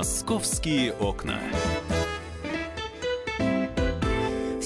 Московские 0.00 0.94
окна. 0.94 1.38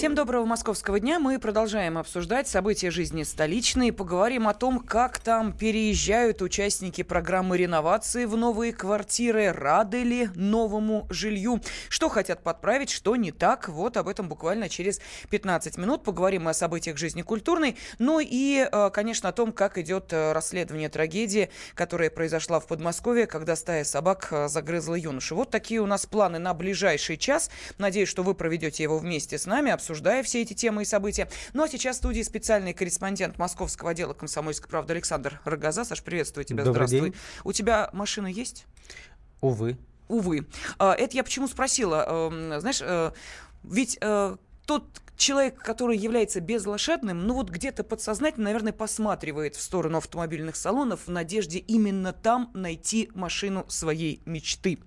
Всем 0.05 0.15
доброго 0.15 0.45
московского 0.45 1.01
дня. 1.01 1.19
Мы 1.19 1.39
продолжаем 1.39 1.97
обсуждать 1.97 2.47
события 2.47 2.91
жизни 2.91 3.23
столичной. 3.23 3.91
Поговорим 3.91 4.47
о 4.47 4.53
том, 4.53 4.81
как 4.81 5.19
там 5.19 5.55
переезжают 5.55 6.43
участники 6.43 7.03
программы 7.03 7.57
реновации 7.57 8.27
в 8.27 8.37
новые 8.37 8.75
квартиры, 8.75 9.51
рады 9.51 10.03
ли 10.03 10.29
новому 10.35 11.07
жилью, 11.09 11.63
что 11.89 12.11
хотят 12.11 12.43
подправить, 12.43 12.91
что 12.91 13.17
не 13.17 13.33
так. 13.33 13.71
Вот 13.71 13.97
об 13.97 14.09
этом 14.09 14.29
буквально 14.29 14.69
через 14.69 15.01
15 15.31 15.79
минут. 15.79 16.05
Поговорим 16.05 16.49
о 16.49 16.53
событиях 16.53 16.99
жизни 16.99 17.23
культурной. 17.23 17.79
Ну 17.99 18.21
и, 18.21 18.69
э, 18.71 18.91
конечно, 18.93 19.31
о 19.31 19.33
том, 19.33 19.53
как 19.53 19.79
идет 19.79 20.13
э, 20.13 20.33
расследование 20.33 20.91
трагедии, 20.91 21.49
которая 21.75 22.11
произошла 22.11 22.61
в 22.61 22.67
Подмосковье, 22.67 23.27
когда 23.27 23.57
стая 23.57 23.85
собак 23.85 24.29
э, 24.33 24.49
загрызла 24.49 24.97
юношу. 24.97 25.35
Вот 25.35 25.49
такие 25.49 25.81
у 25.81 25.87
нас 25.87 26.05
планы 26.05 26.39
на 26.39 26.53
ближайший 26.53 27.17
час. 27.17 27.51
Надеюсь, 27.79 28.11
что 28.11 28.23
вы 28.23 28.35
проведете 28.35 28.83
его 28.83 28.99
вместе 28.99 29.39
с 29.39 29.47
нами, 29.47 29.73
обсуждать 29.73 29.94
обсуждая 29.95 30.25
все 30.25 30.43
эти 30.43 30.55
темы 30.55 30.83
и 30.83 30.85
события. 30.85 31.29
Ну 31.53 31.63
а 31.63 31.69
сейчас 31.69 31.97
в 31.97 31.99
студии 32.01 32.23
специальный 32.23 32.73
корреспондент 32.75 33.39
московского 33.39 33.91
отдела 33.93 34.13
«Комсомольской 34.13 34.69
правды» 34.69 34.93
Александр 34.93 35.41
Рогоза. 35.45 35.85
Саш, 35.85 36.03
приветствую 36.03 36.45
тебя. 36.45 36.65
Добрый 36.65 36.89
Здравствуй. 36.89 37.11
день. 37.11 37.21
У 37.45 37.53
тебя 37.53 37.91
машина 37.93 38.27
есть? 38.27 38.67
Увы. 39.41 39.79
Увы. 40.09 40.47
А, 40.79 40.95
Это 40.95 41.17
я 41.17 41.23
почему 41.23 41.47
спросила? 41.47 42.05
Эм, 42.09 42.61
Знаешь, 42.61 42.81
э, 42.83 43.13
ведь 43.63 43.97
э, 44.01 44.37
тот 44.67 44.85
человек, 45.17 45.63
который 45.63 45.97
является 45.97 46.41
безлошадным, 46.41 47.27
ну 47.27 47.35
вот 47.35 47.49
где-то 47.51 47.85
подсознательно, 47.85 48.47
наверное, 48.47 48.73
посматривает 48.73 49.55
в 49.55 49.61
сторону 49.61 49.99
автомобильных 49.99 50.57
салонов 50.57 51.07
в 51.07 51.11
надежде 51.11 51.59
именно 51.59 52.13
там 52.13 52.51
найти 52.53 53.11
машину 53.15 53.65
своей 53.69 54.21
мечты. 54.27 54.79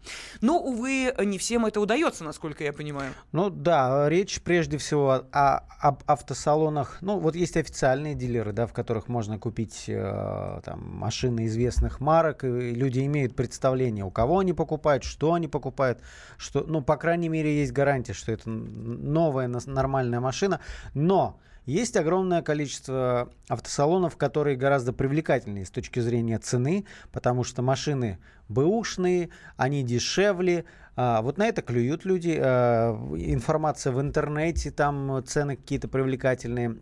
Но, 0.41 0.59
увы, 0.59 1.13
не 1.23 1.37
всем 1.37 1.65
это 1.65 1.79
удается, 1.79 2.23
насколько 2.23 2.63
я 2.63 2.73
понимаю. 2.73 3.13
Ну 3.31 3.49
да, 3.49 4.09
речь 4.09 4.41
прежде 4.41 4.77
всего 4.77 5.25
о, 5.31 5.57
об 5.79 6.03
автосалонах. 6.07 6.97
Ну 7.01 7.19
вот 7.19 7.35
есть 7.35 7.55
официальные 7.55 8.15
дилеры, 8.15 8.51
да, 8.51 8.67
в 8.67 8.73
которых 8.73 9.07
можно 9.07 9.39
купить 9.39 9.85
э, 9.87 10.61
там, 10.65 10.97
машины 10.97 11.45
известных 11.45 12.01
марок, 12.01 12.43
и 12.43 12.47
люди 12.47 12.99
имеют 13.05 13.35
представление, 13.35 14.03
у 14.03 14.11
кого 14.11 14.39
они 14.39 14.53
покупают, 14.53 15.03
что 15.03 15.33
они 15.33 15.47
покупают, 15.47 16.01
что, 16.37 16.65
ну, 16.67 16.81
по 16.81 16.97
крайней 16.97 17.29
мере, 17.29 17.59
есть 17.59 17.71
гарантия, 17.71 18.13
что 18.13 18.31
это 18.31 18.49
н- 18.49 19.13
новая 19.13 19.47
нас- 19.47 19.66
нормальная 19.67 20.19
машина. 20.19 20.59
Но 20.93 21.39
есть 21.67 21.97
огромное 21.97 22.41
количество 22.41 23.29
автосалонов, 23.49 24.15
которые 24.15 24.55
гораздо 24.55 24.93
привлекательнее 24.93 25.65
с 25.65 25.69
точки 25.69 25.99
зрения 25.99 26.39
цены, 26.39 26.85
потому 27.11 27.43
что 27.43 27.61
машины 27.61 28.19
бэушные, 28.47 29.29
они 29.57 29.83
дешевле. 29.83 30.63
А, 30.95 31.21
вот 31.21 31.37
на 31.37 31.45
это 31.45 31.61
клюют 31.61 32.05
люди. 32.05 32.37
А, 32.39 32.93
информация 33.17 33.91
в 33.91 33.99
интернете, 33.99 34.71
там 34.71 35.21
цены 35.25 35.57
какие-то 35.57 35.89
привлекательные. 35.89 36.77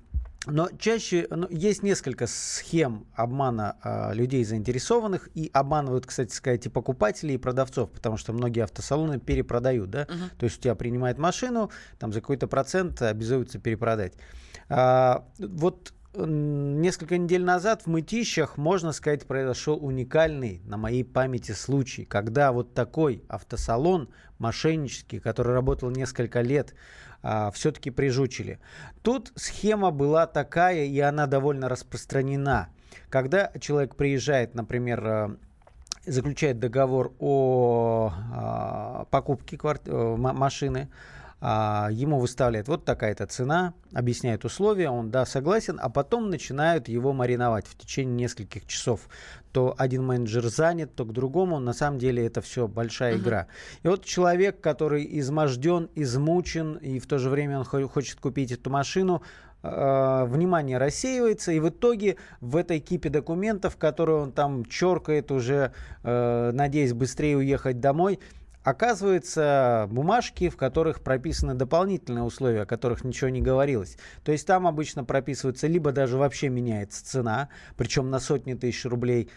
Но 0.46 0.70
чаще 0.78 1.28
ну, 1.30 1.48
есть 1.50 1.84
несколько 1.84 2.28
схем 2.28 3.06
обмана 3.14 3.78
а, 3.82 4.14
людей 4.14 4.44
заинтересованных 4.44 5.30
и 5.34 5.50
обманывают, 5.54 6.06
кстати 6.06 6.34
сказать, 6.34 6.66
и 6.66 6.70
покупателей, 6.70 7.36
и 7.36 7.38
продавцов, 7.38 7.92
потому 7.92 8.18
что 8.18 8.34
многие 8.34 8.64
автосалоны 8.64 9.20
перепродают, 9.20 9.90
да, 9.90 10.08
Мгм. 10.10 10.30
то 10.38 10.44
есть 10.46 10.60
у 10.60 10.62
тебя 10.62 10.76
принимают 10.76 11.18
машину, 11.18 11.72
там 12.00 12.14
за 12.14 12.22
какой-то 12.22 12.48
процент 12.48 13.02
обязуются 13.02 13.60
перепродать. 13.60 14.14
А, 14.70 15.26
вот 15.40 15.94
несколько 16.18 17.18
недель 17.18 17.44
назад 17.44 17.84
в 17.84 17.88
Мытищах, 17.88 18.58
можно 18.58 18.92
сказать, 18.92 19.26
произошел 19.26 19.84
уникальный 19.84 20.62
на 20.66 20.78
моей 20.78 21.04
памяти 21.04 21.52
случай, 21.52 22.06
когда 22.06 22.52
вот 22.52 22.74
такой 22.74 23.24
автосалон 23.28 24.10
мошеннический, 24.40 25.20
который 25.20 25.54
работал 25.54 25.90
несколько 25.90 26.42
лет, 26.42 26.74
все-таки 27.54 27.90
прижучили. 27.90 28.59
Тут 29.02 29.31
схема 29.36 29.90
была 29.90 30.28
такая, 30.28 30.86
и 30.86 31.00
она 31.00 31.25
довольно 31.25 31.70
распространена. 31.70 32.70
Когда 33.09 33.52
человек 33.59 33.96
приезжает, 33.96 34.56
например, 34.56 35.06
э, 35.06 35.36
заключает 36.06 36.59
договор 36.59 37.14
о 37.20 38.12
а, 38.34 39.06
покупке 39.09 39.58
э, 39.58 40.16
машины, 40.18 40.90
а, 40.90 41.25
ему 41.41 42.19
выставляют 42.19 42.68
вот 42.68 42.85
такая-то 42.85 43.28
цена, 43.28 43.73
объясняют 43.94 44.46
условия, 44.46 44.90
он 44.90 45.12
да, 45.12 45.25
согласен, 45.25 45.79
а 45.81 45.90
потом 45.90 46.29
начинают 46.29 46.88
его 46.88 47.13
мариновать 47.13 47.68
в 47.68 47.78
течение 47.78 48.16
нескольких 48.16 48.66
часов. 48.66 49.01
То 49.51 49.75
один 49.78 50.03
менеджер 50.06 50.44
занят, 50.47 50.95
то 50.95 51.06
к 51.06 51.13
другому. 51.13 51.59
На 51.59 51.74
самом 51.74 52.00
деле 52.00 52.25
это 52.25 52.41
все 52.41 52.68
большая 52.68 53.13
Мгм. 53.16 53.24
игра. 53.24 53.47
И 53.84 53.88
вот 53.88 54.06
человек, 54.06 54.59
который 54.59 55.07
изможден, 55.19 55.90
измучен, 55.95 56.75
и 56.75 57.00
в 57.00 57.06
то 57.06 57.19
же 57.19 57.29
время 57.29 57.59
он 57.59 57.66
хо- 57.66 57.88
хочет 57.88 58.19
купить 58.19 58.51
эту 58.51 58.69
машину, 58.69 59.22
э, 59.62 60.25
внимание 60.28 60.78
рассеивается, 60.78 61.51
и 61.51 61.59
в 61.59 61.69
итоге 61.69 62.18
в 62.40 62.56
этой 62.56 62.79
кипе 62.79 63.09
документов, 63.09 63.78
которые 63.78 64.18
он 64.22 64.31
там 64.31 64.66
черкает 64.66 65.31
уже, 65.31 65.72
э, 66.03 66.51
надеясь 66.53 66.94
быстрее 66.94 67.38
уехать 67.38 67.79
домой, 67.79 68.19
оказываются 68.66 69.88
бумажки, 69.92 70.50
в 70.50 70.58
которых 70.58 71.02
прописаны 71.02 71.53
дополнительные 71.53 72.24
условия, 72.24 72.64
о 72.64 72.66
которых 72.66 73.03
ничего 73.03 73.30
не 73.30 73.40
говорилось. 73.40 73.96
То 74.24 74.31
есть 74.31 74.48
там 74.48 74.66
обычно 74.66 75.03
прописывается, 75.03 75.68
либо 75.68 75.92
даже 75.92 76.18
вообще 76.18 76.50
меняется 76.50 77.06
цена, 77.06 77.50
причем 77.78 78.09
на 78.09 78.20
сотни 78.20 78.56
тысяч 78.56 78.84
рублей, 78.86 79.30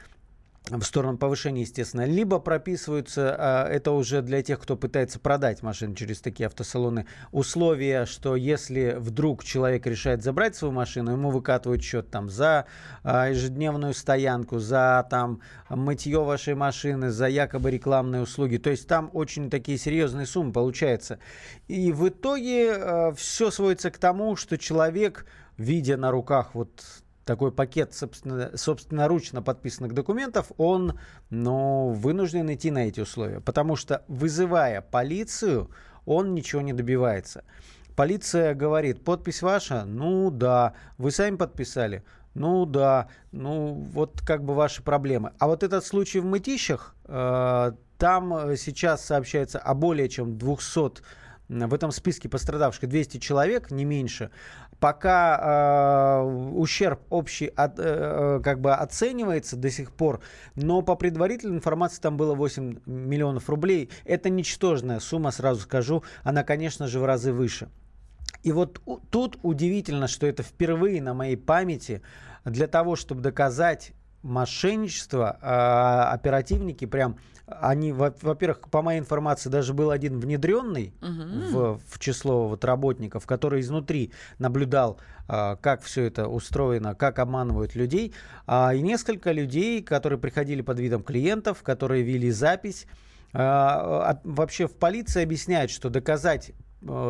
в 0.70 0.82
сторону 0.82 1.16
повышения, 1.16 1.62
естественно, 1.62 2.04
либо 2.04 2.38
прописываются, 2.38 3.34
а, 3.38 3.68
это 3.68 3.92
уже 3.92 4.22
для 4.22 4.42
тех, 4.42 4.60
кто 4.60 4.76
пытается 4.76 5.18
продать 5.18 5.62
машину 5.62 5.94
через 5.94 6.20
такие 6.20 6.46
автосалоны, 6.46 7.06
условия, 7.32 8.04
что 8.06 8.36
если 8.36 8.96
вдруг 8.98 9.44
человек 9.44 9.86
решает 9.86 10.22
забрать 10.22 10.56
свою 10.56 10.72
машину, 10.72 11.12
ему 11.12 11.30
выкатывают 11.30 11.82
счет 11.82 12.10
там 12.10 12.28
за 12.28 12.66
а, 13.02 13.28
ежедневную 13.28 13.94
стоянку, 13.94 14.58
за 14.58 15.06
там 15.10 15.40
мытье 15.70 16.22
вашей 16.22 16.54
машины, 16.54 17.10
за 17.10 17.28
якобы 17.28 17.70
рекламные 17.70 18.22
услуги. 18.22 18.58
То 18.58 18.70
есть 18.70 18.86
там 18.86 19.10
очень 19.12 19.50
такие 19.50 19.78
серьезные 19.78 20.26
суммы 20.26 20.52
получаются. 20.52 21.18
И 21.66 21.92
в 21.92 22.08
итоге 22.08 23.12
все 23.16 23.50
сводится 23.50 23.90
к 23.90 23.98
тому, 23.98 24.36
что 24.36 24.58
человек, 24.58 25.26
видя 25.56 25.96
на 25.96 26.10
руках 26.10 26.54
вот 26.54 26.82
такой 27.28 27.52
пакет 27.52 27.92
собственно, 27.92 28.56
собственноручно 28.56 29.42
подписанных 29.42 29.92
документов, 29.92 30.50
он 30.56 30.98
ну, 31.28 31.90
вынужден 31.90 32.50
идти 32.54 32.70
на 32.70 32.88
эти 32.88 33.00
условия. 33.00 33.40
Потому 33.40 33.76
что, 33.76 34.02
вызывая 34.08 34.80
полицию, 34.80 35.70
он 36.06 36.34
ничего 36.34 36.62
не 36.62 36.72
добивается. 36.72 37.44
Полиция 37.94 38.54
говорит, 38.54 39.04
подпись 39.04 39.42
ваша? 39.42 39.84
Ну 39.84 40.30
да. 40.30 40.72
Вы 40.96 41.10
сами 41.10 41.36
подписали? 41.36 42.02
Ну 42.32 42.64
да. 42.64 43.08
Ну 43.30 43.74
вот 43.74 44.22
как 44.26 44.42
бы 44.42 44.54
ваши 44.54 44.82
проблемы. 44.82 45.32
А 45.38 45.48
вот 45.48 45.62
этот 45.62 45.84
случай 45.84 46.20
в 46.20 46.24
Мытищах, 46.24 46.94
э, 47.04 47.72
там 47.98 48.56
сейчас 48.56 49.04
сообщается 49.04 49.58
о 49.58 49.74
более 49.74 50.08
чем 50.08 50.38
200 50.38 51.02
в 51.48 51.74
этом 51.74 51.90
списке 51.92 52.28
пострадавших 52.28 52.88
200 52.88 53.18
человек, 53.18 53.70
не 53.70 53.84
меньше. 53.84 54.30
Пока 54.80 56.22
э, 56.22 56.52
ущерб 56.54 57.00
общий 57.10 57.46
от, 57.46 57.74
э, 57.78 58.40
как 58.44 58.60
бы 58.60 58.74
оценивается 58.74 59.56
до 59.56 59.70
сих 59.70 59.90
пор, 59.92 60.20
но 60.54 60.82
по 60.82 60.94
предварительной 60.94 61.56
информации 61.56 62.00
там 62.00 62.16
было 62.16 62.34
8 62.34 62.80
миллионов 62.86 63.48
рублей. 63.48 63.90
Это 64.04 64.30
ничтожная 64.30 65.00
сумма, 65.00 65.32
сразу 65.32 65.62
скажу. 65.62 66.04
Она, 66.22 66.44
конечно 66.44 66.86
же, 66.86 67.00
в 67.00 67.04
разы 67.04 67.32
выше. 67.32 67.68
И 68.42 68.52
вот 68.52 68.80
тут 69.10 69.38
удивительно, 69.42 70.06
что 70.06 70.26
это 70.26 70.42
впервые 70.42 71.02
на 71.02 71.12
моей 71.12 71.36
памяти 71.36 72.02
для 72.44 72.68
того, 72.68 72.94
чтобы 72.94 73.20
доказать 73.20 73.92
мошенничество, 74.22 75.38
а, 75.40 76.10
оперативники 76.12 76.84
прям, 76.86 77.16
они, 77.46 77.92
во- 77.92 78.14
во-первых, 78.20 78.60
по 78.70 78.82
моей 78.82 79.00
информации, 79.00 79.48
даже 79.48 79.72
был 79.72 79.90
один 79.90 80.18
внедренный 80.20 80.92
Мгм. 81.00 81.46
в, 81.52 81.80
в 81.88 81.98
число 81.98 82.48
вот 82.48 82.64
работников, 82.64 83.26
который 83.26 83.60
изнутри 83.60 84.12
наблюдал, 84.38 84.98
а, 85.28 85.56
как 85.56 85.82
все 85.82 86.04
это 86.04 86.28
устроено, 86.28 86.94
как 86.94 87.18
обманывают 87.18 87.74
людей, 87.74 88.12
А, 88.46 88.74
и 88.74 88.80
несколько 88.82 89.32
людей, 89.32 89.82
которые 89.82 90.18
приходили 90.18 90.62
под 90.62 90.78
видом 90.80 91.02
клиентов, 91.02 91.62
которые 91.62 92.02
вели 92.02 92.30
запись. 92.30 92.86
Вообще 93.34 94.66
в 94.66 94.74
полиции 94.74 95.22
объясняют, 95.22 95.70
что 95.70 95.90
доказать 95.90 96.52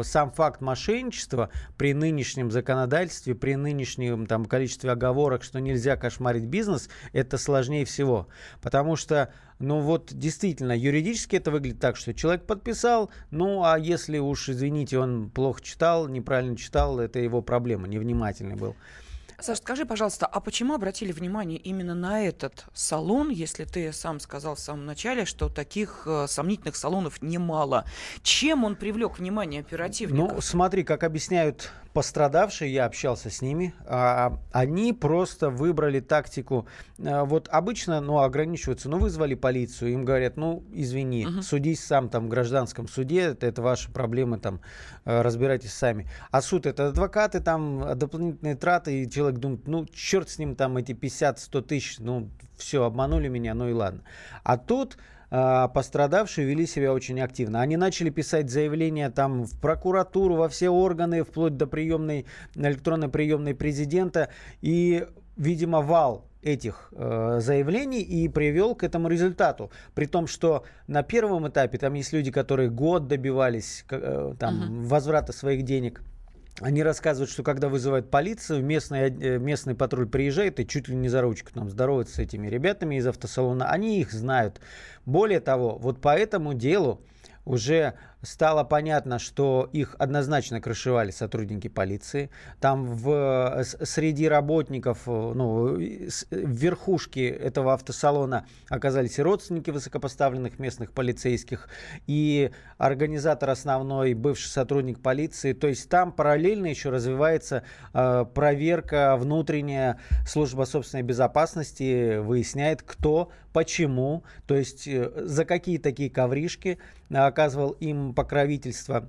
сам 0.03 0.31
факт 0.31 0.61
мошенничества 0.61 1.51
при 1.77 1.93
нынешнем 1.93 2.51
законодательстве, 2.51 3.35
при 3.35 3.55
нынешнем 3.55 4.27
там, 4.27 4.47
количестве 4.47 4.91
оговорок, 4.91 5.43
что 5.43 5.61
нельзя 5.61 5.97
кошмарить 5.97 6.45
бизнес, 6.45 6.89
это 7.13 7.37
сложнее 7.37 7.85
всего. 7.85 8.29
Потому 8.63 8.97
что, 8.97 9.33
ну 9.59 9.81
вот 9.81 10.13
действительно, 10.13 10.73
юридически 10.77 11.37
это 11.37 11.51
выглядит 11.51 11.81
так, 11.81 11.97
что 11.97 12.15
человек 12.15 12.47
подписал, 12.47 13.11
ну 13.31 13.65
а 13.65 13.79
если 13.79 14.19
уж, 14.19 14.49
извините, 14.49 14.99
он 14.99 15.31
плохо 15.31 15.63
читал, 15.63 16.09
неправильно 16.09 16.57
читал, 16.57 16.99
это 16.99 17.19
его 17.19 17.43
проблема, 17.43 17.89
невнимательный 17.89 18.57
был. 18.57 18.75
Саша, 19.41 19.61
скажи, 19.61 19.87
пожалуйста, 19.87 20.27
а 20.27 20.41
почему 20.41 20.75
обратили 20.75 21.13
внимание 21.13 21.59
именно 21.59 21.95
на 21.95 22.27
этот 22.27 22.65
салон, 22.75 23.31
если 23.31 23.65
ты 23.65 23.93
сам 23.93 24.19
сказал 24.19 24.57
в 24.57 24.59
самом 24.59 24.85
начале, 24.85 25.27
что 25.27 25.49
таких 25.49 26.03
э, 26.07 26.27
сомнительных 26.27 26.75
салонов 26.75 27.23
немало? 27.23 27.85
Чем 28.23 28.65
он 28.65 28.75
привлек 28.75 29.21
внимание 29.21 29.61
оперативников? 29.61 30.33
Ну, 30.35 30.41
смотри, 30.41 30.83
как 30.83 31.05
объясняют 31.05 31.71
пострадавшие, 31.99 32.73
я 32.73 32.85
общался 32.85 33.29
с 33.29 33.43
ними, 33.43 33.75
а, 33.85 34.39
они 34.53 34.93
просто 34.93 35.51
выбрали 35.51 35.99
тактику. 35.99 36.69
А, 37.05 37.25
вот 37.25 37.49
обычно, 37.51 38.01
ну, 38.01 38.19
ограничиваются, 38.19 38.89
ну, 38.89 38.99
вызвали 38.99 39.35
полицию, 39.35 39.93
им 39.93 40.05
говорят, 40.05 40.37
ну, 40.37 40.63
извини, 40.73 41.25
uh-huh. 41.25 41.43
судись 41.43 41.85
сам 41.85 42.09
там 42.09 42.27
в 42.27 42.29
гражданском 42.29 42.87
суде, 42.87 43.23
это, 43.23 43.47
это 43.47 43.63
ваши 43.63 43.91
проблемы, 43.91 44.39
там, 44.39 44.61
э, 45.07 45.23
разбирайтесь 45.23 45.73
сами. 45.73 46.09
А 46.31 46.41
суд 46.41 46.67
это 46.67 46.89
адвокаты, 46.89 47.41
там, 47.41 47.99
дополнительные 47.99 48.55
траты, 48.55 49.03
и 49.03 49.11
человек 49.11 49.28
думает, 49.37 49.67
ну, 49.67 49.87
черт 49.87 50.29
с 50.29 50.39
ним, 50.39 50.57
там, 50.57 50.77
эти 50.77 50.93
50-100 50.93 51.63
тысяч, 51.63 51.99
ну, 51.99 52.31
все, 52.57 52.85
обманули 52.85 53.29
меня, 53.29 53.55
ну 53.55 53.69
и 53.69 53.73
ладно. 53.73 54.03
А 54.43 54.57
тут 54.57 54.99
а, 55.31 55.69
пострадавшие 55.69 56.47
вели 56.47 56.67
себя 56.67 56.93
очень 56.93 57.21
активно. 57.21 57.61
Они 57.61 57.77
начали 57.77 58.11
писать 58.11 58.51
заявления 58.51 59.11
там 59.11 59.45
в 59.45 59.59
прокуратуру, 59.61 60.37
во 60.37 60.49
все 60.49 60.71
органы, 60.71 61.23
вплоть 61.23 61.57
до 61.57 61.67
приемной, 61.67 62.27
электронной 62.55 63.09
приемной 63.09 63.55
президента. 63.55 64.31
И, 64.63 65.07
видимо, 65.37 65.83
вал 65.83 66.25
этих 66.41 66.93
э, 66.93 67.39
заявлений 67.41 68.01
и 68.01 68.29
привел 68.29 68.75
к 68.75 68.85
этому 68.85 69.09
результату. 69.09 69.71
При 69.95 70.07
том, 70.07 70.27
что 70.27 70.65
на 70.87 71.03
первом 71.03 71.49
этапе 71.49 71.79
там 71.79 71.95
есть 71.95 72.13
люди, 72.13 72.31
которые 72.31 72.71
год 72.71 73.07
добивались 73.09 73.85
э, 73.91 74.35
там, 74.39 74.63
uh-huh. 74.63 74.87
возврата 74.87 75.33
своих 75.33 75.65
денег. 75.65 76.01
Они 76.61 76.83
рассказывают, 76.83 77.31
что 77.31 77.43
когда 77.43 77.69
вызывают 77.69 78.11
полицию, 78.11 78.65
местный, 78.65 79.11
э, 79.11 79.39
местный 79.39 79.75
патруль 79.75 80.09
приезжает 80.09 80.59
и 80.59 80.67
чуть 80.67 80.89
ли 80.89 80.97
не 80.97 81.09
за 81.09 81.23
ручку 81.23 81.53
там 81.53 81.71
здоровается 81.71 82.17
с 82.17 82.19
этими 82.19 82.49
ребятами 82.49 82.97
из 82.97 83.07
автосалона. 83.07 83.71
Они 83.71 84.01
их 84.01 84.13
знают. 84.13 84.61
Более 85.07 85.41
того, 85.41 85.79
вот 85.79 86.01
по 86.01 86.17
этому 86.17 86.55
делу 86.55 87.01
уже 87.45 87.95
стало 88.23 88.65
понятно, 88.65 89.19
что 89.19 89.69
их 89.73 89.95
однозначно 89.99 90.61
крышевали 90.61 91.11
сотрудники 91.11 91.69
полиции. 91.69 92.31
Там 92.61 92.87
в, 92.87 93.65
среди 93.83 94.29
работников, 94.29 95.03
э, 95.07 95.11
ну, 95.11 95.75
в 95.75 96.19
верхушке 96.31 97.29
этого 97.29 97.75
автосалона 97.75 98.47
оказались 98.69 99.19
и 99.19 99.23
родственники 99.23 99.71
высокопоставленных 99.71 100.59
местных 100.59 100.93
полицейских, 100.93 101.69
и 102.07 102.51
организатор 102.77 103.51
основной, 103.51 104.15
бывший 104.15 104.49
сотрудник 104.49 105.01
полиции. 105.01 105.53
То 105.53 105.69
есть 105.69 105.89
там 105.89 106.13
параллельно 106.13 106.67
еще 106.67 106.91
развивается 106.91 107.63
э, 107.95 108.25
проверка 108.35 109.17
внутренняя, 109.17 109.99
служба 110.27 110.65
собственной 110.65 111.03
безопасности 111.03 112.19
выясняет, 112.19 112.83
кто, 112.83 113.31
почему, 113.53 114.25
то 114.47 114.57
есть 114.57 114.89
э, 114.89 115.11
за 115.25 115.45
какие 115.45 115.79
такие 115.79 116.11
ковришки 116.11 116.79
оказывал 117.11 117.71
им 117.71 118.08
покровительства. 118.15 119.09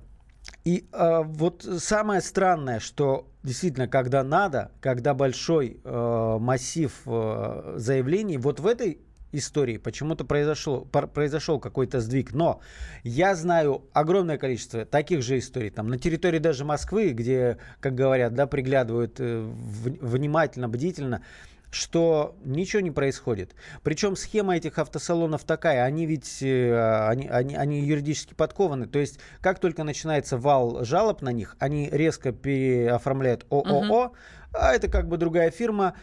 И 0.64 0.88
э, 0.92 1.22
вот 1.24 1.62
самое 1.78 2.20
странное, 2.20 2.80
что 2.80 3.30
действительно, 3.42 3.88
когда 3.88 4.22
надо, 4.24 4.72
когда 4.80 5.14
большой 5.14 5.80
э, 5.82 6.36
массив 6.40 6.92
э, 7.06 7.74
заявлений, 7.76 8.36
вот 8.36 8.60
в 8.60 8.66
этой 8.66 9.00
истории 9.32 9.76
почему-то 9.76 10.24
произошел, 10.24 10.84
произошел 10.84 11.60
какой-то 11.60 12.00
сдвиг. 12.00 12.32
Но 12.32 12.60
я 13.04 13.34
знаю 13.34 13.84
огромное 13.92 14.38
количество 14.38 14.84
таких 14.84 15.22
же 15.22 15.38
историй. 15.38 15.70
Там, 15.70 15.88
на 15.88 15.98
территории 15.98 16.38
даже 16.38 16.64
Москвы, 16.64 17.10
где, 17.10 17.58
как 17.80 17.94
говорят, 17.94 18.34
да, 18.34 18.46
приглядывают 18.46 19.20
э, 19.20 19.40
в, 19.40 20.06
внимательно, 20.06 20.68
бдительно 20.68 21.22
что 21.70 22.36
ничего 22.44 22.80
не 22.80 22.90
происходит. 22.90 23.54
Причем 23.82 24.16
схема 24.16 24.56
этих 24.56 24.78
автосалонов 24.78 25.44
такая, 25.44 25.84
они 25.84 26.06
ведь 26.06 26.42
э, 26.42 27.06
они, 27.08 27.28
они, 27.28 27.54
они 27.54 27.80
юридически 27.80 28.34
подкованы. 28.34 28.86
То 28.86 28.98
есть, 28.98 29.20
как 29.40 29.58
только 29.60 29.84
начинается 29.84 30.36
вал 30.36 30.84
жалоб 30.84 31.22
на 31.22 31.30
них, 31.30 31.56
они 31.58 31.88
резко 31.90 32.32
переоформляют 32.32 33.46
ООО, 33.50 34.06
угу. 34.06 34.14
а 34.52 34.74
это 34.74 34.88
как 34.88 35.08
бы 35.08 35.16
другая 35.16 35.50
фирма. 35.50 35.94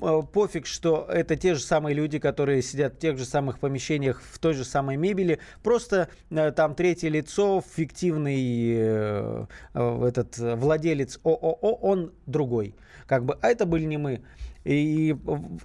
Э, 0.00 0.04
э, 0.06 0.22
пофиг, 0.22 0.66
что 0.66 1.06
это 1.08 1.36
те 1.36 1.54
же 1.54 1.60
самые 1.60 1.94
люди, 1.94 2.18
которые 2.18 2.62
сидят 2.62 2.94
в 2.94 2.98
тех 2.98 3.18
же 3.18 3.24
самых 3.24 3.58
помещениях, 3.58 4.22
в 4.22 4.38
той 4.38 4.54
же 4.54 4.64
самой 4.64 4.96
мебели. 4.96 5.38
Просто 5.62 6.08
там 6.56 6.74
третье 6.74 7.08
лицо, 7.08 7.62
фиктивный 7.76 9.46
этот 9.72 10.38
владелец 10.38 11.18
ООО, 11.24 11.74
он 11.80 12.12
другой. 12.26 12.74
Как 13.06 13.24
бы, 13.24 13.38
а 13.40 13.48
это 13.48 13.66
были 13.66 13.84
не 13.84 13.98
мы. 13.98 14.22
И 14.64 15.16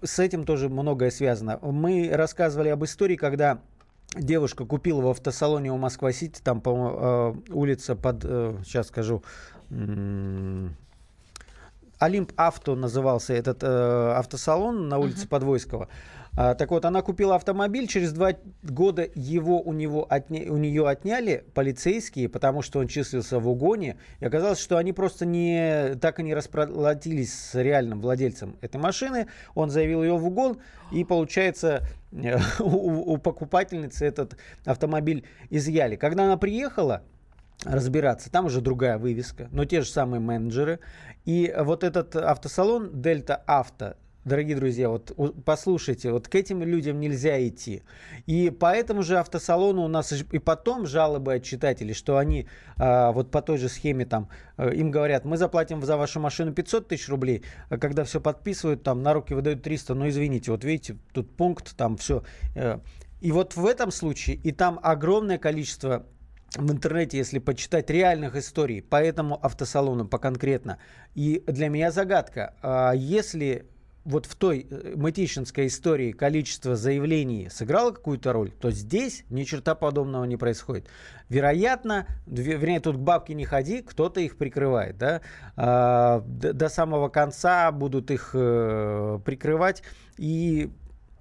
с 0.03 0.19
этим 0.19 0.43
тоже 0.43 0.69
многое 0.69 1.09
связано. 1.09 1.57
Мы 1.61 2.11
рассказывали 2.13 2.69
об 2.69 2.83
истории, 2.85 3.15
когда 3.15 3.59
девушка 4.15 4.65
купила 4.65 5.01
в 5.01 5.07
автосалоне 5.07 5.71
у 5.71 5.77
Москва-Сити, 5.77 6.41
там, 6.43 6.61
по 6.61 7.33
э, 7.49 7.53
улица 7.53 7.95
под, 7.95 8.23
э, 8.23 8.57
сейчас 8.63 8.87
скажу, 8.87 9.23
Олимп 12.01 12.31
Авто 12.35 12.75
назывался 12.75 13.33
этот 13.33 13.61
э, 13.61 13.67
автосалон 14.17 14.89
на 14.89 14.97
улице 14.97 15.25
uh-huh. 15.25 15.29
Подвойского. 15.29 15.87
А, 16.35 16.55
так 16.55 16.71
вот, 16.71 16.83
она 16.85 17.03
купила 17.03 17.35
автомобиль, 17.35 17.87
через 17.87 18.11
два 18.11 18.31
года 18.63 19.07
его 19.13 19.61
у, 19.61 19.71
него 19.71 20.07
отня... 20.09 20.51
у 20.51 20.57
нее 20.57 20.87
отняли 20.87 21.45
полицейские, 21.53 22.27
потому 22.27 22.63
что 22.63 22.79
он 22.79 22.87
числился 22.87 23.37
в 23.37 23.47
угоне. 23.47 23.97
И 24.19 24.25
оказалось, 24.25 24.59
что 24.59 24.77
они 24.77 24.93
просто 24.93 25.27
не, 25.27 25.95
так 26.01 26.19
и 26.19 26.23
не 26.23 26.33
расплатились 26.33 27.33
с 27.33 27.61
реальным 27.61 28.01
владельцем 28.01 28.55
этой 28.61 28.77
машины. 28.77 29.27
Он 29.53 29.69
заявил 29.69 30.01
ее 30.01 30.17
в 30.17 30.25
угон, 30.25 30.57
и 30.91 31.03
получается, 31.03 31.83
у, 32.59 33.13
у 33.13 33.17
покупательницы 33.19 34.05
этот 34.05 34.37
автомобиль 34.65 35.23
изъяли. 35.51 35.97
Когда 35.97 36.23
она 36.23 36.37
приехала, 36.37 37.03
разбираться. 37.63 38.31
Там 38.31 38.45
уже 38.45 38.61
другая 38.61 38.97
вывеска, 38.97 39.47
но 39.51 39.65
те 39.65 39.81
же 39.81 39.89
самые 39.89 40.19
менеджеры. 40.19 40.79
И 41.25 41.53
вот 41.57 41.83
этот 41.83 42.15
автосалон 42.15 43.01
Дельта 43.01 43.35
Авто 43.35 43.95
Дорогие 44.23 44.55
друзья, 44.55 44.87
вот 44.87 45.15
послушайте, 45.45 46.11
вот 46.11 46.27
к 46.27 46.35
этим 46.35 46.61
людям 46.61 46.99
нельзя 46.99 47.47
идти. 47.47 47.81
И 48.27 48.51
по 48.51 48.71
этому 48.71 49.01
же 49.01 49.17
автосалону 49.17 49.81
у 49.81 49.87
нас 49.87 50.13
и 50.13 50.37
потом 50.37 50.85
жалобы 50.85 51.33
от 51.33 51.43
читателей, 51.43 51.95
что 51.95 52.17
они 52.17 52.47
а, 52.77 53.13
вот 53.13 53.31
по 53.31 53.41
той 53.41 53.57
же 53.57 53.67
схеме 53.67 54.05
там, 54.05 54.29
э, 54.57 54.75
им 54.75 54.91
говорят, 54.91 55.25
мы 55.25 55.37
заплатим 55.37 55.81
за 55.81 55.97
вашу 55.97 56.19
машину 56.19 56.53
500 56.53 56.89
тысяч 56.89 57.09
рублей, 57.09 57.41
а 57.69 57.79
когда 57.79 58.03
все 58.03 58.21
подписывают, 58.21 58.83
там 58.83 59.01
на 59.01 59.13
руки 59.13 59.33
выдают 59.33 59.63
300, 59.63 59.95
ну 59.95 60.07
извините, 60.07 60.51
вот 60.51 60.63
видите, 60.63 60.97
тут 61.13 61.35
пункт, 61.35 61.75
там 61.75 61.97
все. 61.97 62.21
Э. 62.53 62.77
И 63.21 63.31
вот 63.31 63.55
в 63.55 63.65
этом 63.65 63.89
случае, 63.89 64.35
и 64.35 64.51
там 64.51 64.79
огромное 64.83 65.39
количество 65.39 66.05
в 66.57 66.71
интернете, 66.71 67.17
если 67.17 67.39
почитать 67.39 67.89
реальных 67.89 68.35
историй 68.35 68.81
по 68.81 68.97
этому 68.97 69.39
автосалону, 69.43 70.07
по 70.07 70.17
конкретно. 70.17 70.79
И 71.15 71.43
для 71.47 71.69
меня 71.69 71.91
загадка, 71.91 72.55
а 72.61 72.91
если 72.93 73.65
вот 74.03 74.25
в 74.25 74.35
той 74.35 74.67
э, 74.69 74.93
мытищинской 74.95 75.67
истории 75.67 76.11
количество 76.11 76.75
заявлений 76.75 77.49
сыграло 77.49 77.91
какую-то 77.91 78.33
роль, 78.33 78.51
то 78.51 78.71
здесь 78.71 79.23
ни 79.29 79.43
черта 79.43 79.75
подобного 79.75 80.25
не 80.25 80.37
происходит. 80.37 80.87
Вероятно, 81.29 82.07
вернее, 82.25 82.79
тут 82.79 82.97
к 82.97 82.99
бабке 82.99 83.33
не 83.35 83.45
ходи, 83.45 83.81
кто-то 83.81 84.19
их 84.19 84.37
прикрывает. 84.37 84.97
Да? 84.97 85.21
А, 85.55 86.23
до, 86.25 86.69
самого 86.69 87.09
конца 87.09 87.71
будут 87.71 88.09
их 88.09 88.31
э, 88.33 89.19
прикрывать. 89.23 89.83
И 90.17 90.71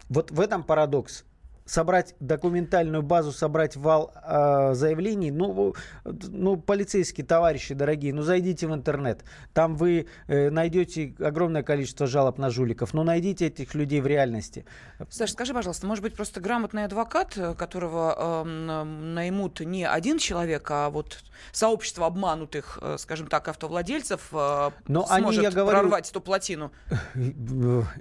вот 0.08 0.30
в 0.30 0.40
этом 0.40 0.62
парадокс 0.62 1.24
собрать 1.70 2.16
документальную 2.18 3.02
базу, 3.02 3.30
собрать 3.30 3.76
вал 3.76 4.12
э, 4.24 4.74
заявлений, 4.74 5.30
ну, 5.30 5.74
ну, 6.04 6.56
полицейские 6.56 7.24
товарищи 7.24 7.74
дорогие, 7.74 8.12
ну, 8.12 8.22
зайдите 8.22 8.66
в 8.66 8.74
интернет. 8.74 9.24
Там 9.54 9.76
вы 9.76 10.06
э, 10.26 10.50
найдете 10.50 11.14
огромное 11.20 11.62
количество 11.62 12.08
жалоб 12.08 12.38
на 12.38 12.50
жуликов. 12.50 12.92
Ну, 12.92 13.04
найдите 13.04 13.46
этих 13.46 13.74
людей 13.74 14.00
в 14.00 14.08
реальности. 14.08 14.64
Саша, 15.10 15.32
скажи, 15.32 15.54
пожалуйста, 15.54 15.86
может 15.86 16.02
быть, 16.02 16.16
просто 16.16 16.40
грамотный 16.40 16.86
адвокат, 16.86 17.36
э, 17.36 17.54
которого 17.54 18.42
э, 18.42 18.44
наймут 18.44 19.60
не 19.60 19.86
один 19.86 20.18
человек, 20.18 20.68
а 20.72 20.90
вот 20.90 21.22
сообщество 21.52 22.06
обманутых, 22.06 22.80
э, 22.82 22.96
скажем 22.98 23.28
так, 23.28 23.46
автовладельцев 23.46 24.28
э, 24.32 24.70
Но 24.88 25.06
сможет 25.06 25.28
они, 25.28 25.36
я 25.44 25.50
говорю, 25.52 25.78
прорвать 25.78 26.10
эту 26.10 26.20
плотину? 26.20 26.72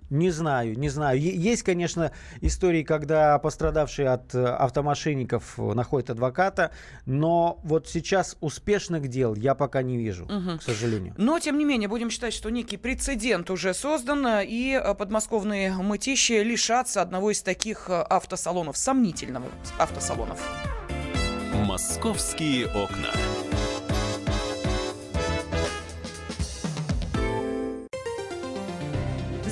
Не 0.10 0.32
знаю, 0.32 0.78
не 0.78 0.90
знаю. 0.90 1.20
Есть, 1.20 1.64
конечно, 1.64 2.12
истории, 2.42 2.84
когда 2.84 3.38
пострадавшие 3.60 4.08
от 4.08 4.34
э, 4.34 4.46
автомошенников 4.46 5.58
находят 5.58 6.10
адвоката, 6.12 6.72
но 7.06 7.60
вот 7.64 7.90
сейчас 7.90 8.38
успешных 8.40 9.10
дел 9.10 9.36
я 9.36 9.54
пока 9.54 9.82
не 9.82 9.98
вижу, 9.98 10.24
угу. 10.24 10.60
к 10.60 10.64
сожалению. 10.64 11.14
Но, 11.18 11.40
тем 11.40 11.58
не 11.58 11.66
менее, 11.66 11.90
будем 11.90 12.10
считать, 12.10 12.34
что 12.34 12.50
некий 12.50 12.78
прецедент 12.78 13.50
уже 13.50 13.74
создан, 13.74 14.26
и 14.44 14.80
э, 14.82 14.96
подмосковные 14.96 15.74
мытищи 15.74 16.42
лишатся 16.42 17.02
одного 17.02 17.32
из 17.32 17.42
таких 17.42 17.90
э, 17.90 18.02
автосалонов, 18.02 18.78
сомнительного 18.78 19.48
автосалонов. 19.78 20.40
«Московские 21.66 22.68
окна». 22.68 23.49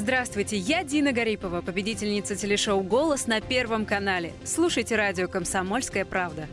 Здравствуйте, 0.08 0.56
я 0.56 0.86
Дина 0.86 1.12
Гарипова, 1.12 1.60
победительница 1.60 2.38
телешоу 2.38 2.82
«Голос» 2.82 3.28
на 3.28 3.42
Первом 3.42 3.86
канале. 3.86 4.32
Слушайте 4.46 4.96
радио 4.96 5.28
«Комсомольская 5.28 6.06
правда». 6.06 6.48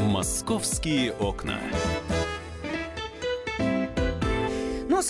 Московские 0.00 1.12
окна. 1.12 1.60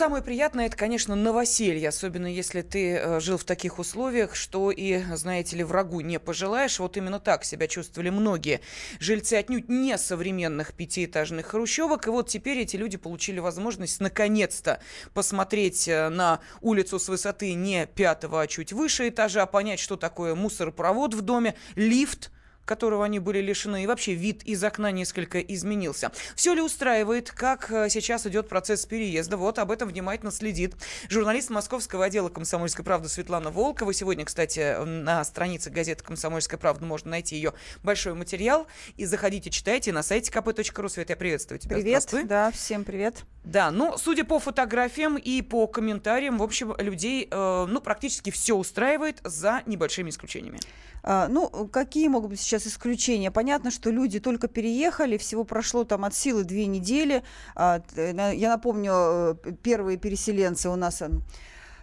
Самое 0.00 0.22
приятное, 0.22 0.64
это, 0.64 0.78
конечно, 0.78 1.14
новоселье, 1.14 1.90
особенно 1.90 2.26
если 2.26 2.62
ты 2.62 2.94
э, 2.94 3.20
жил 3.20 3.36
в 3.36 3.44
таких 3.44 3.78
условиях, 3.78 4.34
что 4.34 4.70
и, 4.70 5.02
знаете 5.14 5.56
ли, 5.56 5.62
врагу 5.62 6.00
не 6.00 6.18
пожелаешь. 6.18 6.78
Вот 6.78 6.96
именно 6.96 7.20
так 7.20 7.44
себя 7.44 7.66
чувствовали 7.66 8.08
многие 8.08 8.62
жильцы 8.98 9.34
отнюдь 9.34 9.68
не 9.68 9.98
современных 9.98 10.72
пятиэтажных 10.72 11.48
хрущевок. 11.48 12.06
И 12.06 12.10
вот 12.10 12.30
теперь 12.30 12.60
эти 12.60 12.76
люди 12.76 12.96
получили 12.96 13.40
возможность 13.40 14.00
наконец-то 14.00 14.80
посмотреть 15.12 15.86
э, 15.86 16.08
на 16.08 16.40
улицу 16.62 16.98
с 16.98 17.06
высоты 17.10 17.52
не 17.52 17.84
пятого, 17.84 18.40
а 18.40 18.46
чуть 18.46 18.72
выше 18.72 19.10
этажа, 19.10 19.44
понять, 19.44 19.80
что 19.80 19.98
такое 19.98 20.34
мусоропровод 20.34 21.12
в 21.12 21.20
доме, 21.20 21.56
лифт– 21.74 22.30
которого 22.64 23.04
они 23.04 23.18
были 23.18 23.40
лишены, 23.40 23.84
и 23.84 23.86
вообще 23.86 24.14
вид 24.14 24.42
из 24.44 24.62
окна 24.62 24.90
несколько 24.90 25.40
изменился. 25.40 26.12
Все 26.34 26.54
ли 26.54 26.60
устраивает, 26.60 27.30
как 27.30 27.70
э, 27.70 27.88
сейчас 27.88 28.26
идет 28.26 28.48
процесс 28.48 28.86
переезда? 28.86 29.36
Вот 29.36 29.58
об 29.58 29.70
этом 29.70 29.88
внимательно 29.88 30.30
следит 30.30 30.74
журналист 31.08 31.50
московского 31.50 32.04
отдела 32.04 32.28
«Комсомольской 32.28 32.84
правды» 32.84 33.08
Светлана 33.08 33.50
Волкова. 33.50 33.92
Сегодня, 33.92 34.24
кстати, 34.24 34.84
на 34.84 35.24
странице 35.24 35.70
газеты 35.70 36.04
«Комсомольская 36.04 36.58
правда» 36.58 36.84
можно 36.84 37.10
найти 37.10 37.36
ее 37.36 37.54
большой 37.82 38.14
материал. 38.14 38.66
И 38.96 39.04
заходите, 39.04 39.50
читайте 39.50 39.92
на 39.92 40.02
сайте 40.02 40.30
kp.ru. 40.30 40.88
Свет, 40.88 41.10
я 41.10 41.16
приветствую 41.16 41.58
тебя. 41.58 41.76
Привет, 41.76 42.08
да, 42.26 42.50
всем 42.50 42.84
привет. 42.84 43.24
Да, 43.44 43.70
ну, 43.70 43.96
судя 43.96 44.24
по 44.24 44.38
фотографиям 44.38 45.16
и 45.16 45.40
по 45.42 45.66
комментариям, 45.66 46.38
в 46.38 46.42
общем, 46.42 46.74
людей, 46.78 47.26
э, 47.30 47.66
ну, 47.68 47.80
практически 47.80 48.30
все 48.30 48.54
устраивает 48.54 49.20
за 49.24 49.62
небольшими 49.66 50.10
исключениями. 50.10 50.60
А, 51.02 51.28
ну, 51.28 51.48
какие 51.68 52.08
могут 52.08 52.30
быть 52.30 52.40
сейчас 52.40 52.59
исключения? 52.66 53.30
Понятно, 53.30 53.70
что 53.70 53.90
люди 53.90 54.20
только 54.20 54.48
переехали, 54.48 55.16
всего 55.16 55.44
прошло 55.44 55.84
там 55.84 56.04
от 56.04 56.14
силы 56.14 56.44
две 56.44 56.66
недели. 56.66 57.22
А, 57.54 57.82
я 57.96 58.48
напомню, 58.50 58.92
э, 58.92 59.34
первые 59.62 59.98
переселенцы 59.98 60.68
у 60.68 60.76
нас 60.76 61.02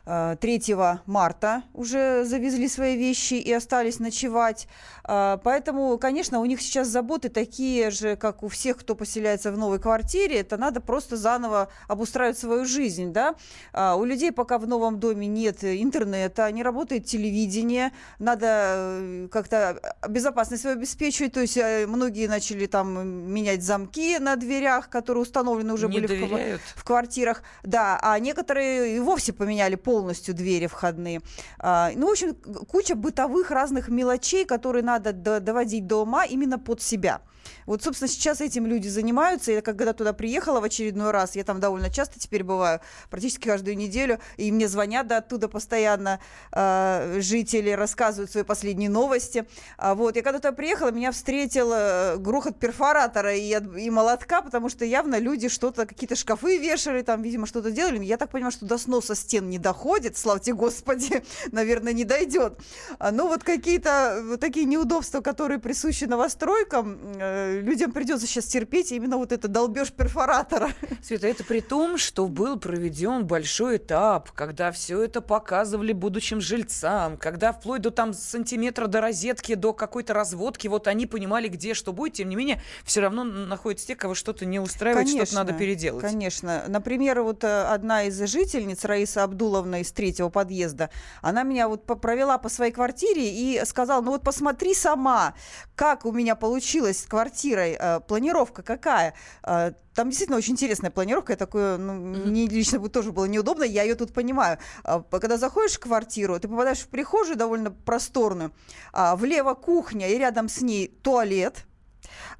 3 0.07 0.63
э, 0.69 0.97
марта 1.05 1.63
уже 1.73 2.23
завезли 2.23 2.69
свои 2.69 2.95
вещи 2.95 3.33
и 3.33 3.51
остались 3.51 3.99
ночевать. 3.99 4.67
А, 5.03 5.37
поэтому, 5.43 5.97
конечно, 5.97 6.39
у 6.39 6.45
них 6.45 6.61
сейчас 6.61 6.87
заботы 6.87 7.27
такие 7.27 7.91
же, 7.91 8.15
как 8.15 8.41
у 8.41 8.47
всех, 8.47 8.77
кто 8.77 8.95
поселяется 8.95 9.51
в 9.51 9.57
новой 9.57 9.79
квартире. 9.79 10.39
Это 10.39 10.55
надо 10.55 10.79
просто 10.79 11.17
заново 11.17 11.69
обустраивать 11.89 12.37
свою 12.37 12.63
жизнь. 12.63 13.11
Да? 13.11 13.35
А, 13.73 13.95
у 13.95 14.05
людей 14.05 14.31
пока 14.31 14.59
в 14.59 14.67
новом 14.67 14.99
доме 14.99 15.27
нет 15.27 15.65
интернета, 15.65 16.49
не 16.53 16.63
работает 16.63 17.05
телевидение, 17.05 17.91
надо 18.17 18.47
э, 18.47 19.27
как-то 19.29 19.81
безопасность 20.07 20.61
свою 20.61 20.77
обеспечивать. 20.77 21.33
То 21.33 21.41
есть 21.41 21.57
э, 21.57 21.85
многие 21.85 22.27
начали 22.27 22.65
там 22.65 23.29
менять 23.29 23.61
замки 23.61 24.19
на 24.19 24.37
дверях, 24.37 24.89
которые 24.89 25.23
установлены 25.23 25.73
уже 25.73 25.89
не 25.89 25.99
были 25.99 26.07
доверяют. 26.07 26.61
в, 26.61 26.79
в 26.79 26.83
квартирах. 26.85 27.43
Да, 27.63 27.99
а 28.01 28.17
некоторые 28.19 28.95
и 28.95 28.99
вовсе 28.99 29.33
поменяли 29.33 29.75
пол 29.75 29.96
полностью 29.97 30.35
двери 30.35 30.67
входные. 30.67 31.21
А, 31.57 31.91
ну, 31.95 32.07
в 32.07 32.11
общем, 32.11 32.35
куча 32.67 32.93
бытовых 32.93 33.49
разных 33.49 33.89
мелочей, 33.89 34.45
которые 34.45 34.83
надо 34.83 35.11
доводить 35.11 35.87
до 35.87 36.03
ума 36.03 36.23
именно 36.23 36.59
под 36.59 36.83
себя. 36.83 37.21
Вот, 37.65 37.83
собственно, 37.83 38.07
сейчас 38.07 38.41
этим 38.41 38.65
люди 38.65 38.87
занимаются. 38.87 39.51
Я 39.51 39.61
когда 39.61 39.93
туда 39.93 40.13
приехала 40.13 40.59
в 40.59 40.63
очередной 40.63 41.11
раз, 41.11 41.35
я 41.35 41.43
там 41.43 41.59
довольно 41.59 41.89
часто 41.89 42.19
теперь 42.19 42.43
бываю, 42.43 42.79
практически 43.09 43.47
каждую 43.47 43.77
неделю, 43.77 44.19
и 44.37 44.51
мне 44.51 44.67
звонят 44.67 45.07
да, 45.07 45.17
оттуда 45.17 45.47
постоянно 45.47 46.19
э, 46.51 47.19
жители, 47.19 47.71
рассказывают 47.71 48.31
свои 48.31 48.43
последние 48.43 48.89
новости. 48.89 49.45
А, 49.77 49.95
вот, 49.95 50.15
я 50.15 50.21
когда 50.21 50.39
туда 50.39 50.51
приехала, 50.51 50.91
меня 50.91 51.11
встретил 51.11 51.71
э, 51.73 52.17
грохот 52.17 52.59
перфоратора 52.59 53.35
и, 53.35 53.49
и 53.49 53.89
молотка, 53.89 54.41
потому 54.41 54.69
что 54.69 54.85
явно 54.85 55.19
люди 55.19 55.49
что-то, 55.49 55.85
какие-то 55.85 56.15
шкафы 56.15 56.57
вешали, 56.57 57.01
там, 57.01 57.21
видимо, 57.21 57.47
что-то 57.47 57.71
делали. 57.71 58.03
Я 58.03 58.17
так 58.17 58.29
понимаю, 58.29 58.51
что 58.51 58.65
до 58.65 58.77
сноса 58.77 59.15
стен 59.15 59.49
не 59.49 59.59
доходит, 59.59 59.87
славьте 60.17 60.53
Господи, 60.53 61.24
наверное, 61.51 61.94
не 61.94 62.03
дойдет. 62.03 62.60
А, 63.00 63.12
но 63.12 63.27
вот 63.27 63.44
какие-то 63.44 64.22
вот 64.24 64.39
такие 64.39 64.65
неудобства, 64.65 65.22
которые 65.22 65.60
присущи 65.60 66.06
новостройкам, 66.06 67.00
э, 67.20 67.38
Э, 67.38 67.60
людям 67.62 67.91
придется 67.91 68.27
сейчас 68.27 68.46
терпеть 68.46 68.91
именно 68.91 69.17
вот 69.17 69.32
это 69.32 69.48
долбеж 69.48 69.91
перфоратора. 69.91 70.70
Света, 71.03 71.27
это 71.27 71.44
при 71.44 71.62
том, 71.62 71.98
что 71.98 72.27
был 72.27 72.60
проведен 72.60 73.25
большой 73.25 73.77
этап, 73.77 74.32
когда 74.32 74.72
все 74.72 75.01
это 75.03 75.22
показывали 75.22 75.94
будущим 75.94 76.41
жильцам, 76.41 77.17
когда 77.17 77.51
вплоть 77.53 77.82
до 77.82 77.91
там 77.91 78.13
сантиметра 78.13 78.88
до 78.88 79.01
розетки, 79.01 79.56
до 79.56 79.74
какой-то 79.74 80.13
разводки, 80.13 80.67
вот 80.67 80.88
они 80.88 81.06
понимали, 81.06 81.48
где 81.48 81.74
что 81.74 81.94
будет, 81.94 82.13
тем 82.13 82.29
не 82.29 82.36
менее, 82.36 82.62
все 82.84 83.01
равно 83.01 83.24
находятся 83.24 83.88
те, 83.88 83.96
кого 83.96 84.15
что-то 84.15 84.46
не 84.46 84.60
устраивает, 84.60 85.08
что-то 85.10 85.36
надо 85.36 85.53
переделать. 85.53 86.01
Конечно. 86.01 86.63
Например, 86.67 87.22
вот 87.22 87.44
э, 87.44 87.63
одна 87.63 88.03
из 88.03 88.20
жительниц, 88.20 88.84
Раиса 88.86 89.24
Абдуловна 89.24 89.76
из 89.79 89.91
третьего 89.91 90.29
подъезда, 90.29 90.89
она 91.22 91.43
меня 91.43 91.67
вот 91.67 91.86
провела 91.86 92.38
по 92.38 92.50
своей 92.50 92.72
квартире 92.72 93.29
и 93.29 93.62
сказала, 93.65 94.01
ну 94.01 94.12
вот 94.12 94.24
посмотри 94.24 94.74
сама, 94.74 95.34
как 95.75 96.05
у 96.05 96.12
меня 96.12 96.36
получилось 96.36 97.05
квартира 97.07 97.27
квартирой, 97.27 97.77
э, 97.79 98.00
планировка 98.07 98.63
какая? 98.63 99.13
Э, 99.43 99.72
там 99.93 100.10
действительно 100.10 100.38
очень 100.38 100.53
интересная 100.53 100.91
планировка. 100.91 101.34
Я 101.34 101.38
такое, 101.38 101.77
ну, 101.77 101.93
мне 101.93 102.48
лично 102.48 102.79
бы 102.79 102.89
тоже 102.89 103.12
было 103.12 103.25
неудобно. 103.25 103.63
Я 103.63 103.84
ее 103.84 103.96
тут 103.96 104.13
понимаю. 104.13 104.57
Э, 104.84 105.01
когда 105.10 105.38
заходишь 105.38 105.75
в 105.75 105.79
квартиру, 105.79 106.39
ты 106.39 106.48
попадаешь 106.48 106.79
в 106.79 106.88
прихожую 106.88 107.38
довольно 107.38 107.72
просторную. 107.72 108.51
А 108.93 109.15
влево 109.15 109.53
кухня 109.53 110.10
и 110.10 110.17
рядом 110.17 110.50
с 110.50 110.62
ней 110.62 110.88
туалет. 110.88 111.65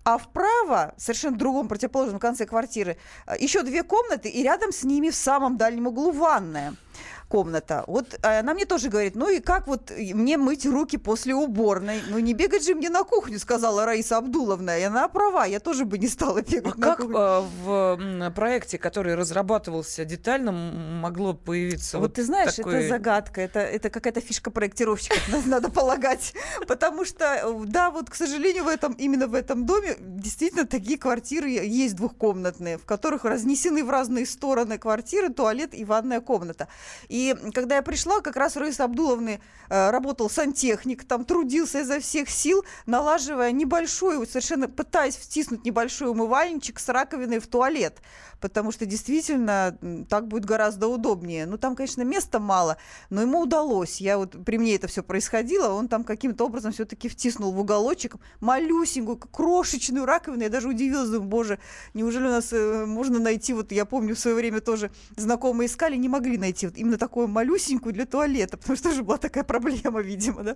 А 0.04 0.18
вправо, 0.18 0.94
совершенно 0.98 1.36
в 1.36 1.38
другом 1.38 1.68
противоположном 1.68 2.20
конце 2.20 2.46
квартиры, 2.46 2.98
еще 3.38 3.64
две 3.64 3.84
комнаты, 3.84 4.30
и 4.30 4.42
рядом 4.42 4.72
с 4.72 4.84
ними 4.84 5.10
в 5.10 5.16
самом 5.16 5.58
дальнем 5.58 5.88
углу 5.88 6.12
ванная 6.12 6.76
комната. 7.28 7.84
Вот 7.88 8.20
э, 8.22 8.40
она 8.40 8.54
мне 8.54 8.66
тоже 8.66 8.90
говорит, 8.90 9.16
ну 9.16 9.30
и 9.30 9.40
как 9.40 9.68
вот 9.68 9.92
мне 9.92 10.38
мыть 10.38 10.66
руки 10.66 10.98
после 10.98 11.36
уборной? 11.36 12.02
Ну 12.10 12.20
не 12.20 12.34
бегать 12.34 12.66
же 12.66 12.76
мне 12.76 12.90
на 12.90 13.04
кухню, 13.04 13.40
сказала 13.40 13.86
Раиса 13.86 14.18
Абдуловна. 14.18 14.80
И 14.80 14.84
она 14.84 15.08
права, 15.08 15.46
я 15.46 15.60
тоже 15.60 15.86
бы 15.86 15.98
не 15.98 16.08
стала 16.08 16.42
бегать 16.42 16.74
а 16.76 16.80
на 16.80 16.88
как 16.88 17.00
кухню. 17.00 17.16
А, 17.18 17.42
в 17.64 18.32
проекте, 18.32 18.78
который 18.78 19.16
разрабатывался 19.16 20.06
детально, 20.06 20.52
могло 20.52 21.34
появиться 21.34 21.98
вот, 21.98 22.08
вот 22.08 22.14
ты 22.16 22.24
знаешь, 22.24 22.56
такой... 22.56 22.76
это 22.76 22.90
загадка, 22.90 23.42
это, 23.42 23.60
это 23.60 23.90
какая-то 23.90 24.22
фишка 24.22 24.52
проектировщика, 24.52 25.16
надо 25.46 25.70
полагать. 25.70 26.34
Потому 26.68 27.06
что, 27.06 27.64
да, 27.66 27.92
вот, 27.92 28.10
к 28.10 28.16
сожалению, 28.16 28.64
в 28.64 28.68
этом, 28.68 28.94
именно 28.94 29.28
в 29.28 29.34
этом 29.34 29.66
доме 29.66 29.96
действительно 30.00 30.66
такие 30.66 30.98
квартиры 30.98 31.50
есть 31.50 31.96
двухкомнатные, 31.96 32.78
в 32.78 32.86
которых 32.86 33.26
разнесены 33.26 33.84
в 33.84 33.90
разные 33.90 34.26
стороны 34.26 34.78
квартиры, 34.78 35.30
туалет 35.30 35.74
и 35.74 35.84
ванная 35.84 36.22
комната. 36.22 36.68
И 37.10 37.17
и 37.18 37.36
когда 37.52 37.78
я 37.78 37.82
пришла, 37.82 38.22
как 38.22 38.36
раз 38.36 38.56
Раиса 38.58 38.84
Абдуловны 38.84 39.40
э, 39.70 39.90
работал 39.90 40.30
сантехник, 40.30 41.04
там 41.04 41.26
трудился 41.26 41.80
изо 41.80 42.00
всех 42.00 42.30
сил, 42.30 42.64
налаживая 42.86 43.52
небольшой, 43.52 44.28
совершенно 44.28 44.68
пытаясь 44.68 45.16
втиснуть 45.16 45.66
небольшой 45.66 46.10
умывальничек 46.10 46.80
с 46.80 46.90
раковиной 46.90 47.40
в 47.40 47.48
туалет 47.48 48.02
потому 48.40 48.72
что 48.72 48.86
действительно 48.86 49.78
так 50.10 50.28
будет 50.28 50.46
гораздо 50.46 50.88
удобнее. 50.88 51.46
Ну, 51.46 51.58
там, 51.58 51.76
конечно, 51.76 52.04
места 52.04 52.40
мало, 52.40 52.78
но 53.10 53.22
ему 53.22 53.42
удалось. 53.42 54.00
Я 54.02 54.18
вот, 54.18 54.36
при 54.46 54.58
мне 54.58 54.76
это 54.76 54.88
все 54.88 55.04
происходило, 55.04 55.74
он 55.74 55.88
там 55.88 56.04
каким-то 56.04 56.46
образом 56.46 56.72
все-таки 56.72 57.10
втиснул 57.10 57.52
в 57.52 57.60
уголочек 57.60 58.16
малюсенькую, 58.40 59.18
крошечную 59.18 60.06
раковину. 60.06 60.44
Я 60.44 60.50
даже 60.50 60.68
удивилась, 60.68 61.10
думаю, 61.10 61.30
боже, 61.30 61.60
неужели 61.94 62.28
у 62.28 62.32
нас 62.32 62.54
э, 62.54 62.86
можно 62.86 63.20
найти, 63.20 63.54
вот 63.54 63.72
я 63.72 63.86
помню, 63.86 64.16
в 64.16 64.20
свое 64.20 64.36
время 64.36 64.62
тоже 64.62 64.92
знакомые 65.16 65.68
искали, 65.68 65.96
не 65.96 66.10
могли 66.10 66.38
найти 66.38 66.68
вот 66.68 66.78
именно 66.78 66.98
такую 66.98 67.07
малюсенькую 67.16 67.94
для 67.94 68.06
туалета, 68.06 68.58
потому 68.58 68.76
что 68.76 68.90
тоже 68.90 69.04
была 69.04 69.18
такая 69.18 69.44
проблема, 69.44 70.02
видимо, 70.02 70.44
да. 70.44 70.56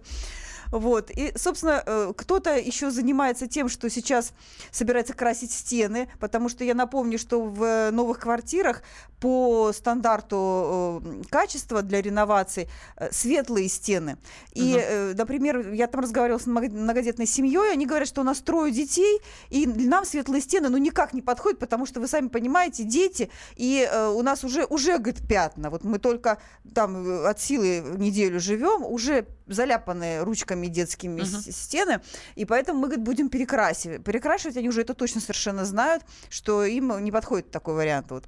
Вот. 0.72 1.12
И, 1.12 1.34
собственно, 1.36 1.84
э, 1.86 2.14
кто-то 2.16 2.58
еще 2.58 2.92
занимается 2.92 3.48
тем, 3.48 3.70
что 3.70 3.90
сейчас 3.90 4.34
собирается 4.72 5.14
красить 5.14 5.52
стены, 5.52 6.10
потому 6.20 6.50
что 6.50 6.64
я 6.64 6.74
напомню, 6.74 7.20
что 7.20 7.42
в 7.42 7.92
новых 7.92 8.20
квартирах 8.20 8.82
по 9.20 9.72
стандарту 9.74 11.02
э, 11.04 11.24
качества 11.30 11.82
для 11.82 12.02
реновации 12.02 12.70
э, 12.96 13.12
светлые 13.12 13.68
стены. 13.68 14.18
И, 14.54 14.76
угу. 14.76 15.18
например, 15.18 15.74
я 15.74 15.88
там 15.88 16.02
разговаривала 16.02 16.40
с 16.40 16.48
многодетной 16.48 17.26
семьей, 17.28 17.74
они 17.74 17.86
говорят, 17.86 18.08
что 18.08 18.22
у 18.22 18.24
нас 18.24 18.40
трое 18.40 18.72
детей, 18.72 19.20
и 19.50 19.68
нам 19.68 20.06
светлые 20.06 20.42
стены 20.42 20.70
ну 20.70 20.78
никак 20.78 21.14
не 21.14 21.22
подходят, 21.22 21.60
потому 21.60 21.86
что 21.86 22.00
вы 22.00 22.08
сами 22.08 22.30
понимаете, 22.30 22.84
дети, 22.84 23.30
и 23.56 23.88
у 24.16 24.22
нас 24.22 24.44
уже, 24.44 24.66
уже 24.66 24.98
говорит, 24.98 25.28
пятна. 25.28 25.70
Вот 25.70 25.84
мы 25.84 26.00
только 26.00 26.40
там 26.74 27.26
от 27.26 27.40
силы 27.40 27.84
неделю 27.98 28.40
живем, 28.40 28.86
уже 28.86 29.28
заляпаны 29.54 30.24
ручками 30.24 30.68
детскими 30.68 31.22
с- 31.22 31.52
стены, 31.52 32.02
и 32.36 32.46
поэтому 32.46 32.80
мы, 32.80 32.88
говорит, 32.88 33.06
будем 33.06 33.30
перекрасивать. 33.30 34.04
Перекрашивать 34.04 34.58
они 34.58 34.70
уже 34.70 34.82
это 34.82 34.94
точно 34.94 35.22
совершенно 35.22 35.66
знают, 35.66 36.04
что 36.30 36.64
им 36.64 37.04
не 37.04 37.12
подходит 37.12 37.52
такой 37.52 37.76
вариант. 37.76 38.12
Вот. 38.12 38.24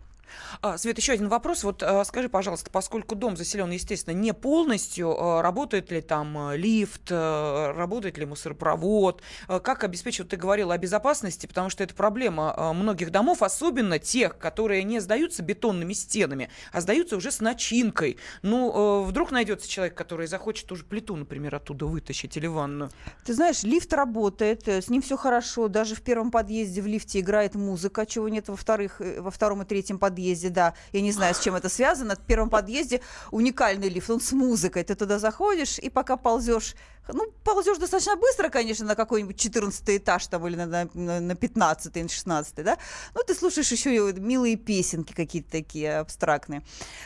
А, 0.61 0.77
Свет, 0.77 0.97
еще 0.97 1.13
один 1.13 1.29
вопрос. 1.29 1.63
Вот 1.63 1.83
а, 1.83 2.03
скажи, 2.05 2.29
пожалуйста, 2.29 2.69
поскольку 2.71 3.15
дом 3.15 3.37
заселен, 3.37 3.71
естественно, 3.71 4.15
не 4.15 4.33
полностью, 4.33 5.15
а, 5.17 5.41
работает 5.41 5.91
ли 5.91 6.01
там 6.01 6.37
а, 6.37 6.55
лифт, 6.55 7.09
а, 7.11 7.73
работает 7.73 8.17
ли 8.17 8.25
мусоропровод, 8.25 9.21
как 9.47 9.83
обеспечивать, 9.83 10.29
ты 10.29 10.37
говорила 10.37 10.73
о 10.73 10.77
безопасности, 10.77 11.47
потому 11.47 11.69
что 11.69 11.83
это 11.83 11.93
проблема 11.93 12.73
многих 12.73 13.11
домов, 13.11 13.41
особенно 13.41 13.99
тех, 13.99 14.37
которые 14.37 14.83
не 14.83 14.99
сдаются 14.99 15.43
бетонными 15.43 15.93
стенами, 15.93 16.49
а 16.71 16.81
сдаются 16.81 17.15
уже 17.17 17.31
с 17.31 17.39
начинкой. 17.39 18.17
Ну, 18.41 18.71
а, 18.73 19.03
вдруг 19.03 19.31
найдется 19.31 19.69
человек, 19.69 19.95
который 19.95 20.27
захочет 20.27 20.71
уже 20.71 20.83
плиту, 20.83 21.15
например, 21.15 21.55
оттуда 21.55 21.85
вытащить 21.85 22.37
или 22.37 22.47
ванну. 22.47 22.89
Ты 23.25 23.33
знаешь, 23.33 23.63
лифт 23.63 23.93
работает, 23.93 24.67
э, 24.67 24.81
с 24.81 24.89
ним 24.89 25.01
все 25.01 25.17
хорошо. 25.17 25.67
Даже 25.67 25.95
в 25.95 26.01
первом 26.01 26.31
подъезде 26.31 26.81
в 26.81 26.87
лифте 26.87 27.19
играет 27.19 27.55
музыка, 27.55 28.05
чего 28.05 28.29
нет 28.29 28.47
во, 28.49 28.55
вторых, 28.55 29.01
э, 29.01 29.21
во 29.21 29.31
втором 29.31 29.61
и 29.61 29.65
третьем 29.65 29.99
подъезде, 29.99 30.22
да. 30.49 30.73
Я 30.91 31.01
не 31.01 31.11
знаю, 31.11 31.35
с 31.35 31.39
чем 31.39 31.55
это 31.55 31.69
связано. 31.69 32.15
В 32.15 32.19
первом 32.19 32.49
подъезде 32.49 33.01
уникальный 33.31 33.89
лифт, 33.89 34.09
он 34.09 34.21
с 34.21 34.31
музыкой. 34.31 34.83
Ты 34.83 34.95
туда 34.95 35.19
заходишь 35.19 35.79
и 35.79 35.89
пока 35.89 36.17
ползешь, 36.17 36.75
ну, 37.12 37.31
ползешь 37.43 37.77
достаточно 37.77 38.15
быстро, 38.15 38.50
конечно, 38.50 38.86
на 38.86 38.95
какой-нибудь 38.95 39.38
14 39.38 39.98
этаж 39.98 40.27
там 40.27 40.48
или 40.48 40.55
на, 40.55 40.89
на, 40.93 41.19
на 41.19 41.36
15 41.36 41.95
на 41.95 42.10
16 42.10 42.55
да. 42.63 42.77
Но 43.13 43.24
ты 43.24 43.36
слушаешь 43.36 43.72
еще 43.72 44.13
милые 44.13 44.55
песенки 44.55 45.13
какие-то 45.13 45.51
такие 45.51 46.00
абстрактные. 46.00 46.63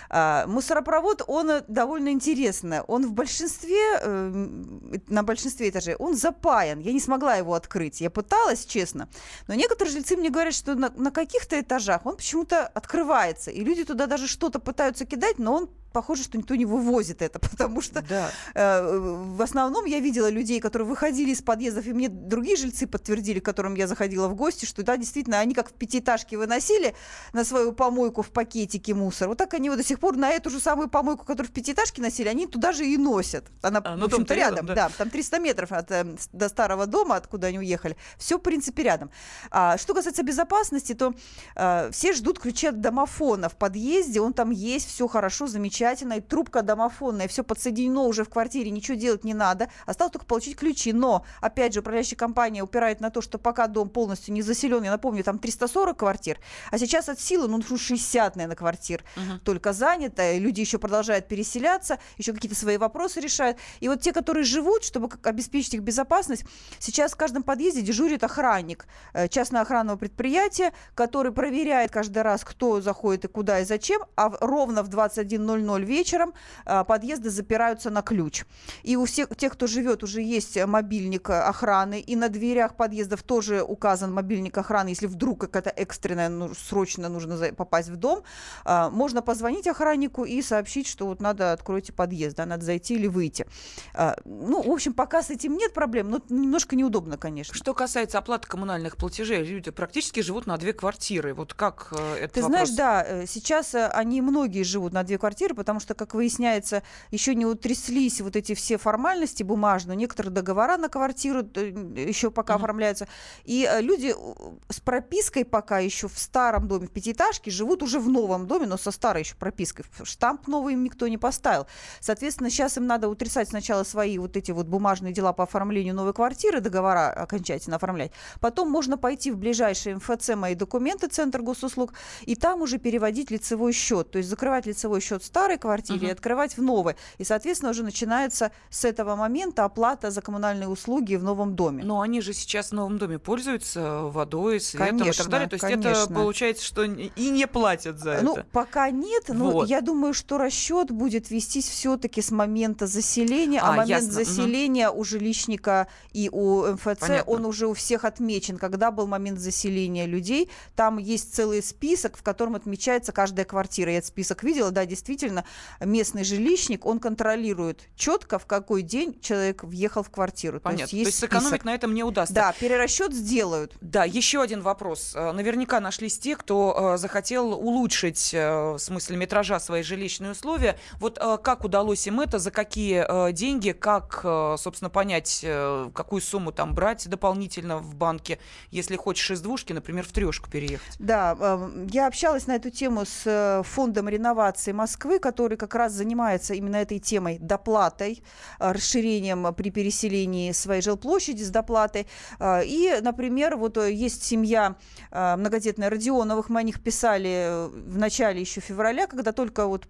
А, 0.09 0.45
мусоропровод, 0.47 1.23
он 1.27 1.49
э, 1.49 1.63
довольно 1.67 2.09
интересный. 2.09 2.81
Он 2.81 3.07
в 3.07 3.13
большинстве, 3.13 3.99
э, 4.01 5.01
на 5.07 5.23
большинстве 5.23 5.69
этажей, 5.69 5.95
он 5.95 6.15
запаян. 6.15 6.79
Я 6.79 6.93
не 6.93 6.99
смогла 6.99 7.35
его 7.35 7.53
открыть. 7.53 8.01
Я 8.01 8.09
пыталась, 8.09 8.65
честно. 8.65 9.09
Но 9.47 9.55
некоторые 9.55 9.93
жильцы 9.93 10.15
мне 10.15 10.29
говорят, 10.29 10.53
что 10.53 10.75
на, 10.75 10.89
на 10.89 11.11
каких-то 11.11 11.59
этажах 11.59 12.05
он 12.05 12.17
почему-то 12.17 12.67
открывается. 12.67 13.51
И 13.51 13.63
люди 13.63 13.83
туда 13.83 14.05
даже 14.05 14.27
что-то 14.27 14.59
пытаются 14.59 15.05
кидать, 15.05 15.39
но 15.39 15.53
он 15.53 15.69
похоже, 15.91 16.23
что 16.23 16.37
никто 16.37 16.55
не 16.55 16.65
вывозит 16.65 17.21
это, 17.21 17.39
потому 17.39 17.81
что 17.81 18.01
Да. 18.01 18.29
Э, 18.53 18.97
В 19.37 19.41
основном 19.41 19.85
я 19.85 19.99
видела 19.99 20.29
людей, 20.29 20.59
которые 20.59 20.87
выходили 20.87 21.31
из 21.31 21.41
подъездов, 21.41 21.85
и 21.87 21.93
мне 21.93 22.09
другие 22.09 22.55
жильцы 22.57 22.87
подтвердили, 22.87 23.39
к 23.39 23.45
которым 23.45 23.75
я 23.75 23.87
заходила 23.87 24.27
в 24.27 24.35
гости, 24.35 24.65
что 24.65 24.83
да, 24.83 24.97
действительно, 24.97 25.39
они 25.39 25.53
как 25.53 25.69
в 25.69 25.73
пятиэтажке 25.73 26.37
выносили 26.37 26.95
на 27.33 27.43
свою 27.43 27.71
помойку 27.73 28.21
в 28.21 28.29
пакетике 28.31 28.93
мусор, 28.93 29.29
вот 29.29 29.37
так 29.37 29.53
они 29.53 29.69
вот 29.69 29.77
до 29.77 29.83
сих 29.83 29.99
пор 29.99 30.15
на 30.17 30.29
эту 30.31 30.49
же 30.49 30.59
самую 30.59 30.89
помойку, 30.89 31.25
которую 31.25 31.49
в 31.49 31.53
пятиэтажке 31.53 32.01
носили, 32.01 32.27
они 32.27 32.47
туда 32.47 32.71
же 32.73 32.85
и 32.85 32.97
носят. 32.97 33.45
Она, 33.61 33.79
А, 33.83 33.95
в 33.95 33.97
ну, 33.97 34.05
общем-то, 34.05 34.17
дом-то 34.17 34.33
рядом, 34.33 34.65
да. 34.65 34.75
да. 34.75 34.89
там 34.97 35.09
300 35.09 35.39
метров 35.39 35.71
от, 35.71 35.91
э, 35.91 36.03
с- 36.19 36.29
до 36.31 36.49
старого 36.49 36.85
дома, 36.85 37.15
откуда 37.15 37.47
они 37.47 37.59
уехали. 37.59 37.95
Все, 38.17 38.37
в 38.37 38.41
принципе, 38.41 38.83
рядом. 38.83 39.09
А, 39.51 39.77
что 39.77 39.93
касается 39.93 40.23
безопасности, 40.23 40.93
то 40.93 41.13
э, 41.55 41.89
все 41.91 42.13
ждут 42.13 42.39
ключи 42.39 42.67
от 42.67 42.81
домофона 42.81 43.49
в 43.49 43.55
подъезде, 43.55 44.19
он 44.21 44.33
там 44.33 44.51
есть, 44.51 44.87
все 44.87 45.07
хорошо, 45.07 45.47
замечательно, 45.47 45.76
и 45.81 46.21
трубка 46.21 46.61
домофонная, 46.61 47.27
все 47.27 47.43
подсоединено 47.43 48.03
уже 48.03 48.23
в 48.23 48.29
квартире, 48.29 48.71
ничего 48.71 48.97
делать 48.97 49.23
не 49.23 49.33
надо, 49.33 49.69
осталось 49.85 50.11
только 50.13 50.25
получить 50.25 50.57
ключи, 50.57 50.93
но, 50.93 51.25
опять 51.41 51.73
же, 51.73 51.81
управляющая 51.81 52.17
компания 52.17 52.63
упирает 52.63 52.99
на 52.99 53.09
то, 53.09 53.21
что 53.21 53.37
пока 53.37 53.67
дом 53.67 53.89
полностью 53.89 54.33
не 54.33 54.41
заселен, 54.41 54.83
я 54.83 54.91
напомню, 54.91 55.23
там 55.23 55.39
340 55.39 55.97
квартир, 55.97 56.39
а 56.71 56.77
сейчас 56.77 57.09
от 57.09 57.19
силы, 57.19 57.47
ну, 57.47 57.61
60, 57.61 58.35
наверное, 58.35 58.55
квартир 58.55 59.03
Мгм. 59.15 59.39
только 59.41 59.73
занято, 59.73 60.31
и 60.31 60.39
люди 60.39 60.61
еще 60.61 60.77
продолжают 60.77 61.27
переселяться, 61.27 61.99
еще 62.17 62.33
какие-то 62.33 62.57
свои 62.57 62.77
вопросы 62.77 63.19
решают. 63.19 63.57
И 63.79 63.87
вот 63.87 64.01
те, 64.01 64.13
которые 64.13 64.43
живут, 64.43 64.83
чтобы 64.83 65.09
обеспечить 65.23 65.75
их 65.75 65.81
безопасность, 65.81 66.45
сейчас 66.79 67.13
в 67.13 67.15
каждом 67.17 67.43
подъезде 67.43 67.81
дежурит 67.81 68.23
охранник 68.23 68.85
э, 69.13 69.27
частного 69.27 69.63
охранного 69.63 69.97
предприятия, 69.97 70.73
который 70.95 71.31
проверяет 71.31 71.91
каждый 71.91 72.23
раз, 72.23 72.43
кто 72.43 72.81
заходит 72.81 73.25
и 73.25 73.27
куда 73.27 73.59
и 73.59 73.65
зачем, 73.65 74.01
а 74.15 74.31
ровно 74.39 74.83
в 74.83 74.89
21.00 74.89 75.66
вечером 75.75 76.33
э, 76.65 76.83
подъезды 76.85 77.29
запираются 77.29 77.89
на 77.89 78.01
ключ. 78.01 78.45
И 78.83 78.95
у 78.95 79.05
всех 79.05 79.35
тех, 79.35 79.53
кто 79.53 79.67
живет, 79.67 80.03
уже 80.03 80.21
есть 80.21 80.57
мобильник 80.65 81.29
э, 81.29 81.33
охраны, 81.33 81.99
и 81.99 82.15
на 82.15 82.29
дверях 82.29 82.75
подъездов 82.75 83.23
тоже 83.23 83.61
указан 83.61 84.13
мобильник 84.13 84.57
охраны, 84.57 84.89
если 84.89 85.07
вдруг 85.07 85.41
какая-то 85.41 85.69
экстренная, 85.69 86.29
ну, 86.29 86.53
срочно 86.53 87.09
нужно 87.09 87.37
попасть 87.53 87.89
в 87.89 87.95
дом, 87.95 88.23
а, 88.65 88.89
можно 88.89 89.21
позвонить 89.21 89.67
охраннику 89.67 90.23
и 90.23 90.41
сообщить, 90.41 90.87
что 90.87 91.07
вот 91.07 91.21
надо 91.21 91.51
откройте 91.51 91.93
подъезд, 91.93 92.37
да, 92.37 92.45
надо 92.45 92.65
зайти 92.65 92.95
или 92.95 93.07
выйти. 93.07 93.47
А, 93.93 94.15
ну, 94.25 94.61
в 94.61 94.71
общем, 94.71 94.93
пока 94.93 95.21
с 95.21 95.29
этим 95.29 95.57
нет 95.57 95.73
проблем, 95.73 96.09
но 96.09 96.21
немножко 96.29 96.75
неудобно, 96.75 97.17
конечно. 97.17 97.53
Что 97.53 97.73
касается 97.73 98.17
оплаты 98.17 98.47
коммунальных 98.47 98.97
платежей, 98.97 99.43
люди 99.43 99.71
практически 99.71 100.21
живут 100.21 100.47
на 100.47 100.57
две 100.57 100.73
квартиры. 100.73 101.33
Вот 101.33 101.53
как 101.53 101.89
э, 101.91 102.15
этот 102.15 102.33
Ты 102.33 102.41
вопрос? 102.41 102.69
знаешь, 102.69 102.69
да, 102.77 103.03
э, 103.05 103.25
сейчас 103.27 103.75
они 103.75 104.21
многие 104.21 104.63
живут 104.63 104.93
на 104.93 105.03
две 105.03 105.17
квартиры, 105.17 105.55
потому 105.57 105.79
что, 105.79 105.93
как 105.93 106.13
выясняется, 106.13 106.83
еще 107.11 107.35
не 107.35 107.45
утряслись 107.45 108.21
вот 108.21 108.35
эти 108.35 108.55
все 108.55 108.77
формальности 108.77 109.43
бумажные, 109.43 109.97
некоторые 109.97 110.31
договора 110.31 110.77
на 110.77 110.87
квартиру 110.87 111.39
еще 111.39 112.31
пока 112.31 112.53
Мгм. 112.53 112.63
оформляются. 112.63 113.07
И 113.43 113.67
э, 113.69 113.81
люди 113.81 114.13
э, 114.17 114.51
с 114.69 114.79
пропиской 114.79 115.43
пока 115.43 115.79
еще 115.79 116.07
в 116.07 116.17
старом 116.17 116.67
доме, 116.67 116.87
в 116.87 116.91
пятиэтажке, 116.91 117.51
живут 117.51 117.83
уже 117.83 117.99
в 117.99 118.09
новом 118.09 118.47
доме, 118.47 118.67
но 118.67 118.77
со 118.77 118.91
старой 118.91 119.23
еще 119.23 119.35
пропиской. 119.35 119.85
Штамп 120.03 120.47
новый 120.47 120.73
им 120.73 120.83
никто 120.83 121.07
не 121.07 121.17
поставил. 121.17 121.67
Соответственно, 121.99 122.49
сейчас 122.49 122.77
им 122.77 122.87
надо 122.87 123.09
утрясать 123.09 123.49
сначала 123.49 123.83
свои 123.83 124.17
вот 124.17 124.37
эти 124.37 124.51
вот 124.51 124.67
бумажные 124.67 125.13
дела 125.13 125.33
по 125.33 125.43
оформлению 125.43 125.95
новой 125.95 126.13
квартиры, 126.13 126.61
договора 126.61 127.09
окончательно 127.09 127.75
оформлять. 127.77 128.11
Потом 128.39 128.69
можно 128.69 128.97
пойти 128.97 129.31
в 129.31 129.37
ближайший 129.37 129.95
МФЦ 129.95 130.29
«Мои 130.35 130.55
документы», 130.55 131.07
Центр 131.07 131.41
госуслуг, 131.41 131.93
и 132.21 132.35
там 132.35 132.61
уже 132.61 132.77
переводить 132.77 133.31
лицевой 133.31 133.73
счет. 133.73 134.11
То 134.11 134.17
есть 134.17 134.29
закрывать 134.29 134.65
лицевой 134.65 135.01
счет 135.01 135.23
в 135.23 135.25
старой 135.47 135.57
квартире 135.59 135.99
и 135.99 136.03
Мгм. 136.03 136.11
открывать 136.11 136.57
в 136.57 136.61
новой. 136.61 136.95
И, 137.19 137.23
соответственно, 137.23 137.71
уже 137.71 137.81
начинается 137.83 138.51
с 138.69 138.83
этого 138.83 139.15
момента 139.15 139.63
оплата 139.63 140.11
за 140.11 140.21
коммунальные 140.21 140.67
услуги 140.67 141.15
в 141.15 141.23
новом 141.23 141.55
доме. 141.55 141.83
Но 141.85 142.01
они 142.01 142.19
же 142.19 142.33
сейчас 142.33 142.69
в 142.69 142.71
новом 142.73 142.97
доме 142.97 143.17
пользуются 143.17 144.01
водой, 144.01 144.59
светом 144.59 144.97
и 144.97 144.99
Конечно, 144.99 145.23
так 145.23 145.31
далее. 145.31 145.47
То 145.47 145.53
есть 145.53 145.63
это 145.63 145.81
конечно. 145.81 146.15
получается, 146.15 146.65
что 146.65 146.83
и 146.83 147.29
не 147.29 147.47
платят 147.47 147.97
за 147.99 148.19
Ну, 148.21 148.33
это. 148.33 148.45
пока 148.51 148.89
нет, 148.91 149.23
но 149.29 149.51
Вот. 149.51 149.69
я 149.69 149.79
думаю, 149.79 150.13
что 150.13 150.37
расчет 150.37 150.91
будет 150.91 151.29
вестись 151.29 151.69
все-таки 151.69 152.21
с 152.21 152.29
момента 152.31 152.87
заселения, 152.87 153.61
а, 153.61 153.67
А, 153.69 153.71
момент 153.71 153.89
ясно, 153.89 154.11
заселения 154.11 154.89
у 154.89 155.03
жилищника 155.05 155.87
и 156.11 156.29
у 156.29 156.73
МФЦ, 156.73 156.99
Понятно. 156.99 157.23
он 157.33 157.45
уже 157.45 157.67
у 157.67 157.73
всех 157.73 158.03
отмечен, 158.03 158.57
когда 158.57 158.91
был 158.91 159.07
момент 159.07 159.39
заселения 159.39 160.05
людей. 160.07 160.49
Там 160.75 160.97
есть 160.97 161.33
целый 161.33 161.63
список, 161.63 162.17
в 162.17 162.23
котором 162.23 162.55
отмечается 162.55 163.13
каждая 163.13 163.45
квартира. 163.45 163.91
Я 163.91 163.99
этот 163.99 164.09
список 164.09 164.43
видела, 164.43 164.71
да, 164.71 164.85
действительно, 164.85 165.36
местный 165.79 166.23
жилищник, 166.23 166.85
он 166.85 166.99
контролирует 166.99 167.87
четко, 167.95 168.39
в 168.39 168.45
какой 168.45 168.81
день 168.81 169.19
человек 169.21 169.63
въехал 169.63 170.03
в 170.03 170.09
квартиру. 170.09 170.59
Понятно. 170.59 170.87
То 170.87 170.95
есть, 170.95 171.07
есть 171.07 171.19
сэкономить 171.19 171.47
список. 171.47 171.65
на 171.65 171.73
этом 171.73 171.93
не 171.93 172.03
удастся. 172.03 172.33
Да, 172.33 172.53
перерасчет 172.59 173.13
сделают. 173.13 173.75
Да, 173.81 174.05
еще 174.05 174.41
один 174.41 174.61
вопрос. 174.61 175.13
Э, 175.15 175.31
Наверняка 175.31 175.79
нашлись 175.79 176.17
те, 176.19 176.35
кто 176.35 176.93
э, 176.93 176.97
захотел 176.97 177.53
улучшить, 177.53 178.33
э, 178.33 178.71
в 178.73 178.79
смысле 178.79 179.17
метража, 179.17 179.59
свои 179.59 179.83
жилищные 179.83 180.31
условия. 180.31 180.77
Вот 180.99 181.17
э, 181.21 181.37
как 181.41 181.63
удалось 181.63 182.07
им 182.07 182.19
это, 182.19 182.39
за 182.39 182.51
какие 182.51 183.05
э, 183.07 183.31
деньги, 183.33 183.71
как, 183.71 184.21
э, 184.23 184.55
собственно, 184.57 184.89
понять, 184.89 185.41
э, 185.43 185.89
какую 185.93 186.21
сумму 186.21 186.51
там 186.51 186.73
брать 186.73 187.07
дополнительно 187.07 187.77
в 187.77 187.95
банке, 187.95 188.39
если 188.71 188.95
хочешь 188.95 189.31
из 189.31 189.41
двушки, 189.41 189.73
например, 189.73 190.05
в 190.05 190.11
трешку 190.11 190.49
переехать. 190.49 190.95
Да, 190.99 191.35
э, 191.39 191.87
я 191.91 192.07
общалась 192.07 192.47
на 192.47 192.55
эту 192.55 192.69
тему 192.69 193.03
с 193.05 193.63
фондом 193.65 194.09
реновации 194.09 194.71
Москвы, 194.71 195.19
который 195.27 195.57
как 195.57 195.75
раз 195.75 195.91
занимается 195.93 196.53
именно 196.53 196.77
этой 196.77 196.99
темой 196.99 197.37
доплатой, 197.39 198.23
э, 198.59 198.71
расширением 198.71 199.53
при 199.53 199.71
переселении 199.71 200.53
своей 200.53 200.81
жилплощади 200.81 201.43
с 201.43 201.49
доплатой. 201.49 202.07
Э, 202.39 202.63
И, 202.65 202.99
например, 203.01 203.57
вот 203.57 203.77
э, 203.77 203.91
есть 203.91 204.23
семья 204.23 204.75
многодетная 205.11 205.89
Родионовых, 205.89 206.49
мы 206.49 206.59
о 206.59 206.63
них 206.63 206.81
писали 206.81 207.67
в 207.69 207.97
начале 207.97 208.39
еще 208.41 208.61
февраля, 208.61 209.07
когда 209.07 209.31
только 209.31 209.65
вот 209.67 209.87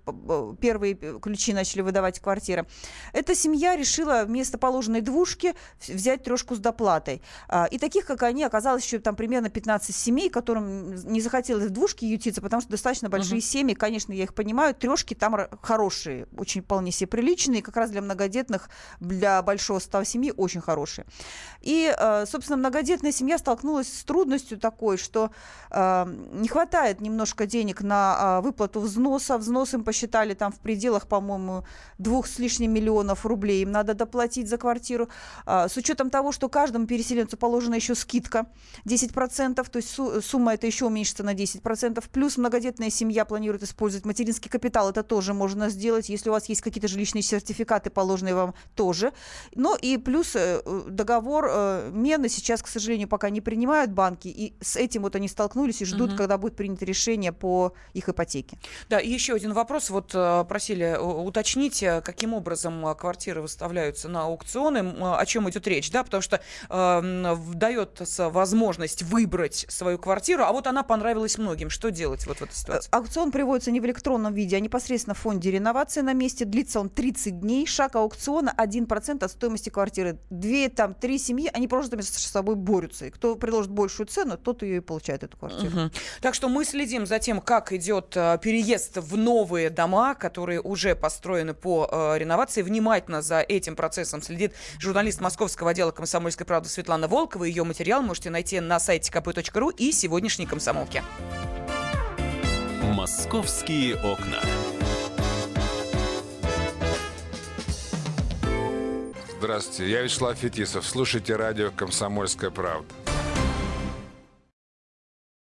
первые 0.59 0.95
ключи 0.95 1.53
начали 1.53 1.81
выдавать 1.81 2.19
квартиры. 2.19 2.65
Эта 3.13 3.35
семья 3.35 3.75
решила 3.75 4.23
вместо 4.25 4.57
положенной 4.57 5.01
двушки 5.01 5.53
взять 5.87 6.23
трешку 6.23 6.55
с 6.55 6.59
доплатой. 6.59 7.21
И 7.71 7.77
таких, 7.77 8.05
как 8.05 8.23
они, 8.23 8.43
оказалось 8.43 8.83
еще 8.85 8.99
там 8.99 9.15
примерно 9.15 9.49
15 9.49 9.95
семей, 9.95 10.29
которым 10.29 10.95
не 10.95 11.21
захотелось 11.21 11.65
в 11.65 11.69
двушке 11.69 12.07
ютиться, 12.07 12.41
потому 12.41 12.61
что 12.61 12.71
достаточно 12.71 13.09
большие 13.09 13.37
Мгм. 13.37 13.41
семьи, 13.41 13.73
конечно, 13.75 14.13
я 14.13 14.23
их 14.23 14.33
понимаю, 14.33 14.73
трешки 14.73 15.13
там 15.13 15.26
там 15.29 15.47
хорошие, 15.61 16.27
очень 16.37 16.61
вполне 16.61 16.91
себе 16.91 17.07
приличные, 17.07 17.61
как 17.61 17.75
раз 17.75 17.89
для 17.89 18.01
многодетных, 18.01 18.69
для 18.99 19.41
большого 19.41 19.79
состава 19.79 20.05
семьи 20.05 20.33
очень 20.35 20.61
хорошие. 20.61 21.05
И, 21.61 21.93
э, 21.97 22.25
собственно, 22.25 22.57
многодетная 22.57 23.11
семья 23.11 23.37
столкнулась 23.37 23.91
с 23.91 24.03
трудностью 24.03 24.57
такой, 24.57 24.97
что 24.97 25.31
э, 25.71 26.05
не 26.33 26.47
хватает 26.47 27.01
немножко 27.01 27.45
денег 27.45 27.81
на 27.81 28.41
выплату 28.41 28.79
взноса. 28.79 29.37
Взнос 29.37 29.73
им 29.73 29.83
посчитали 29.83 30.33
там 30.33 30.51
в 30.51 30.59
пределах, 30.59 31.07
по-моему, 31.07 31.65
двух 31.97 32.27
с 32.27 32.39
лишним 32.39 32.73
миллионов 32.73 33.25
рублей 33.25 33.63
им 33.63 33.71
надо 33.71 33.93
доплатить 33.93 34.47
за 34.47 34.57
квартиру. 34.57 35.09
С 35.45 35.75
учетом 35.77 36.09
того, 36.09 36.31
что 36.31 36.49
каждому 36.49 36.87
переселенцу 36.87 37.37
положена 37.37 37.75
еще 37.75 37.95
скидка 37.95 38.45
10%, 38.85 39.69
то 39.69 39.77
есть 39.77 40.25
сумма 40.25 40.53
это 40.53 40.67
еще 40.67 40.85
уменьшится 40.85 41.23
на 41.23 41.33
10%, 41.33 42.03
плюс 42.11 42.37
многодетная 42.37 42.89
семья 42.89 43.25
планирует 43.25 43.63
использовать 43.63 44.05
материнский 44.05 44.49
капитал, 44.49 44.89
это 44.89 45.03
тоже 45.17 45.33
можно 45.33 45.69
сделать, 45.69 46.09
если 46.09 46.29
у 46.29 46.31
вас 46.31 46.47
есть 46.47 46.61
какие-то 46.61 46.87
жилищные 46.87 47.23
сертификаты, 47.23 47.89
положенные 47.89 48.35
вам 48.35 48.53
тоже. 48.75 49.13
Ну 49.55 49.75
и 49.75 49.97
плюс 49.97 50.35
э, 50.35 50.61
договор 50.87 51.47
э, 51.49 51.89
Мены 51.91 52.29
сейчас, 52.29 52.61
к 52.61 52.67
сожалению, 52.67 53.07
пока 53.07 53.31
не 53.31 53.41
принимают 53.41 53.89
банки, 53.89 54.27
и 54.27 54.53
с 54.61 54.75
этим 54.75 55.01
вот 55.01 55.15
они 55.15 55.27
столкнулись 55.27 55.81
и 55.81 55.85
ждут, 55.85 56.09
угу. 56.09 56.17
когда 56.17 56.37
будет 56.37 56.55
принято 56.55 56.85
решение 56.85 57.31
по 57.31 57.73
их 57.93 58.09
ипотеке. 58.09 58.59
Да, 58.89 58.99
и 58.99 59.09
еще 59.09 59.33
один 59.33 59.53
вопрос. 59.53 59.89
Вот 59.89 60.11
э, 60.13 60.45
просили 60.47 60.95
уточнить, 61.01 61.83
каким 62.03 62.35
образом 62.35 62.95
квартиры 62.95 63.41
выставляются 63.41 64.09
на 64.09 64.25
аукционы, 64.25 64.79
о 65.01 65.25
чем 65.25 65.49
идет 65.49 65.65
речь, 65.65 65.89
да, 65.89 66.03
потому 66.03 66.21
что 66.21 66.41
э, 66.69 67.35
дается 67.55 68.29
возможность 68.29 69.01
выбрать 69.01 69.65
свою 69.67 69.97
квартиру, 69.97 70.43
а 70.43 70.51
вот 70.51 70.67
она 70.67 70.83
понравилась 70.83 71.39
многим. 71.39 71.71
Что 71.71 71.89
делать 71.89 72.27
вот 72.27 72.37
в 72.37 72.43
этой 72.43 72.55
ситуации? 72.55 72.91
Аукцион 72.91 73.31
приводится 73.31 73.71
не 73.71 73.79
в 73.79 73.85
электронном 73.87 74.35
виде, 74.35 74.57
а 74.57 74.59
непосредственно 74.59 74.96
в 75.05 75.13
фонде 75.13 75.51
реновации 75.51 76.01
на 76.01 76.13
месте. 76.13 76.45
Длится 76.45 76.79
он 76.79 76.89
30 76.89 77.39
дней. 77.39 77.65
Шаг 77.65 77.95
аукциона 77.95 78.53
1% 78.57 79.23
от 79.23 79.31
стоимости 79.31 79.69
квартиры. 79.69 80.19
Две, 80.29 80.69
там, 80.69 80.93
три 80.93 81.17
семьи, 81.17 81.49
они 81.53 81.67
просто 81.67 81.95
между 81.95 82.13
собой 82.13 82.55
борются. 82.55 83.05
И 83.05 83.09
кто 83.09 83.35
предложит 83.35 83.71
большую 83.71 84.07
цену, 84.07 84.37
тот 84.37 84.63
ее 84.63 84.77
и 84.77 84.79
получает, 84.79 85.23
эту 85.23 85.37
квартиру. 85.37 85.85
Угу. 85.85 85.91
Так 86.21 86.33
что 86.33 86.49
мы 86.49 86.65
следим 86.65 87.05
за 87.05 87.19
тем, 87.19 87.41
как 87.41 87.73
идет 87.73 88.15
э, 88.15 88.37
переезд 88.41 88.97
в 88.97 89.17
новые 89.17 89.69
дома, 89.69 90.15
которые 90.15 90.61
уже 90.61 90.95
построены 90.95 91.53
по 91.53 91.87
э, 91.91 92.17
реновации. 92.17 92.61
Внимательно 92.61 93.21
за 93.21 93.41
этим 93.41 93.75
процессом 93.75 94.21
следит 94.21 94.53
журналист 94.79 95.21
московского 95.21 95.71
отдела 95.71 95.91
«Комсомольской 95.91 96.45
правды» 96.45 96.69
Светлана 96.69 97.07
Волкова. 97.07 97.43
Ее 97.43 97.63
материал 97.63 98.01
можете 98.01 98.29
найти 98.29 98.59
на 98.59 98.79
сайте 98.79 99.11
kp.ru 99.11 99.73
и 99.77 99.91
сегодняшней 99.91 100.45
комсомолке. 100.45 101.03
Московские 102.93 103.95
окна. 103.95 104.41
Здравствуйте, 109.39 109.91
я 109.91 110.01
Вячеслав 110.01 110.35
Фетисов. 110.35 110.85
Слушайте 110.85 111.35
радио 111.35 111.69
«Комсомольская 111.69 112.49
правда». 112.49 113.06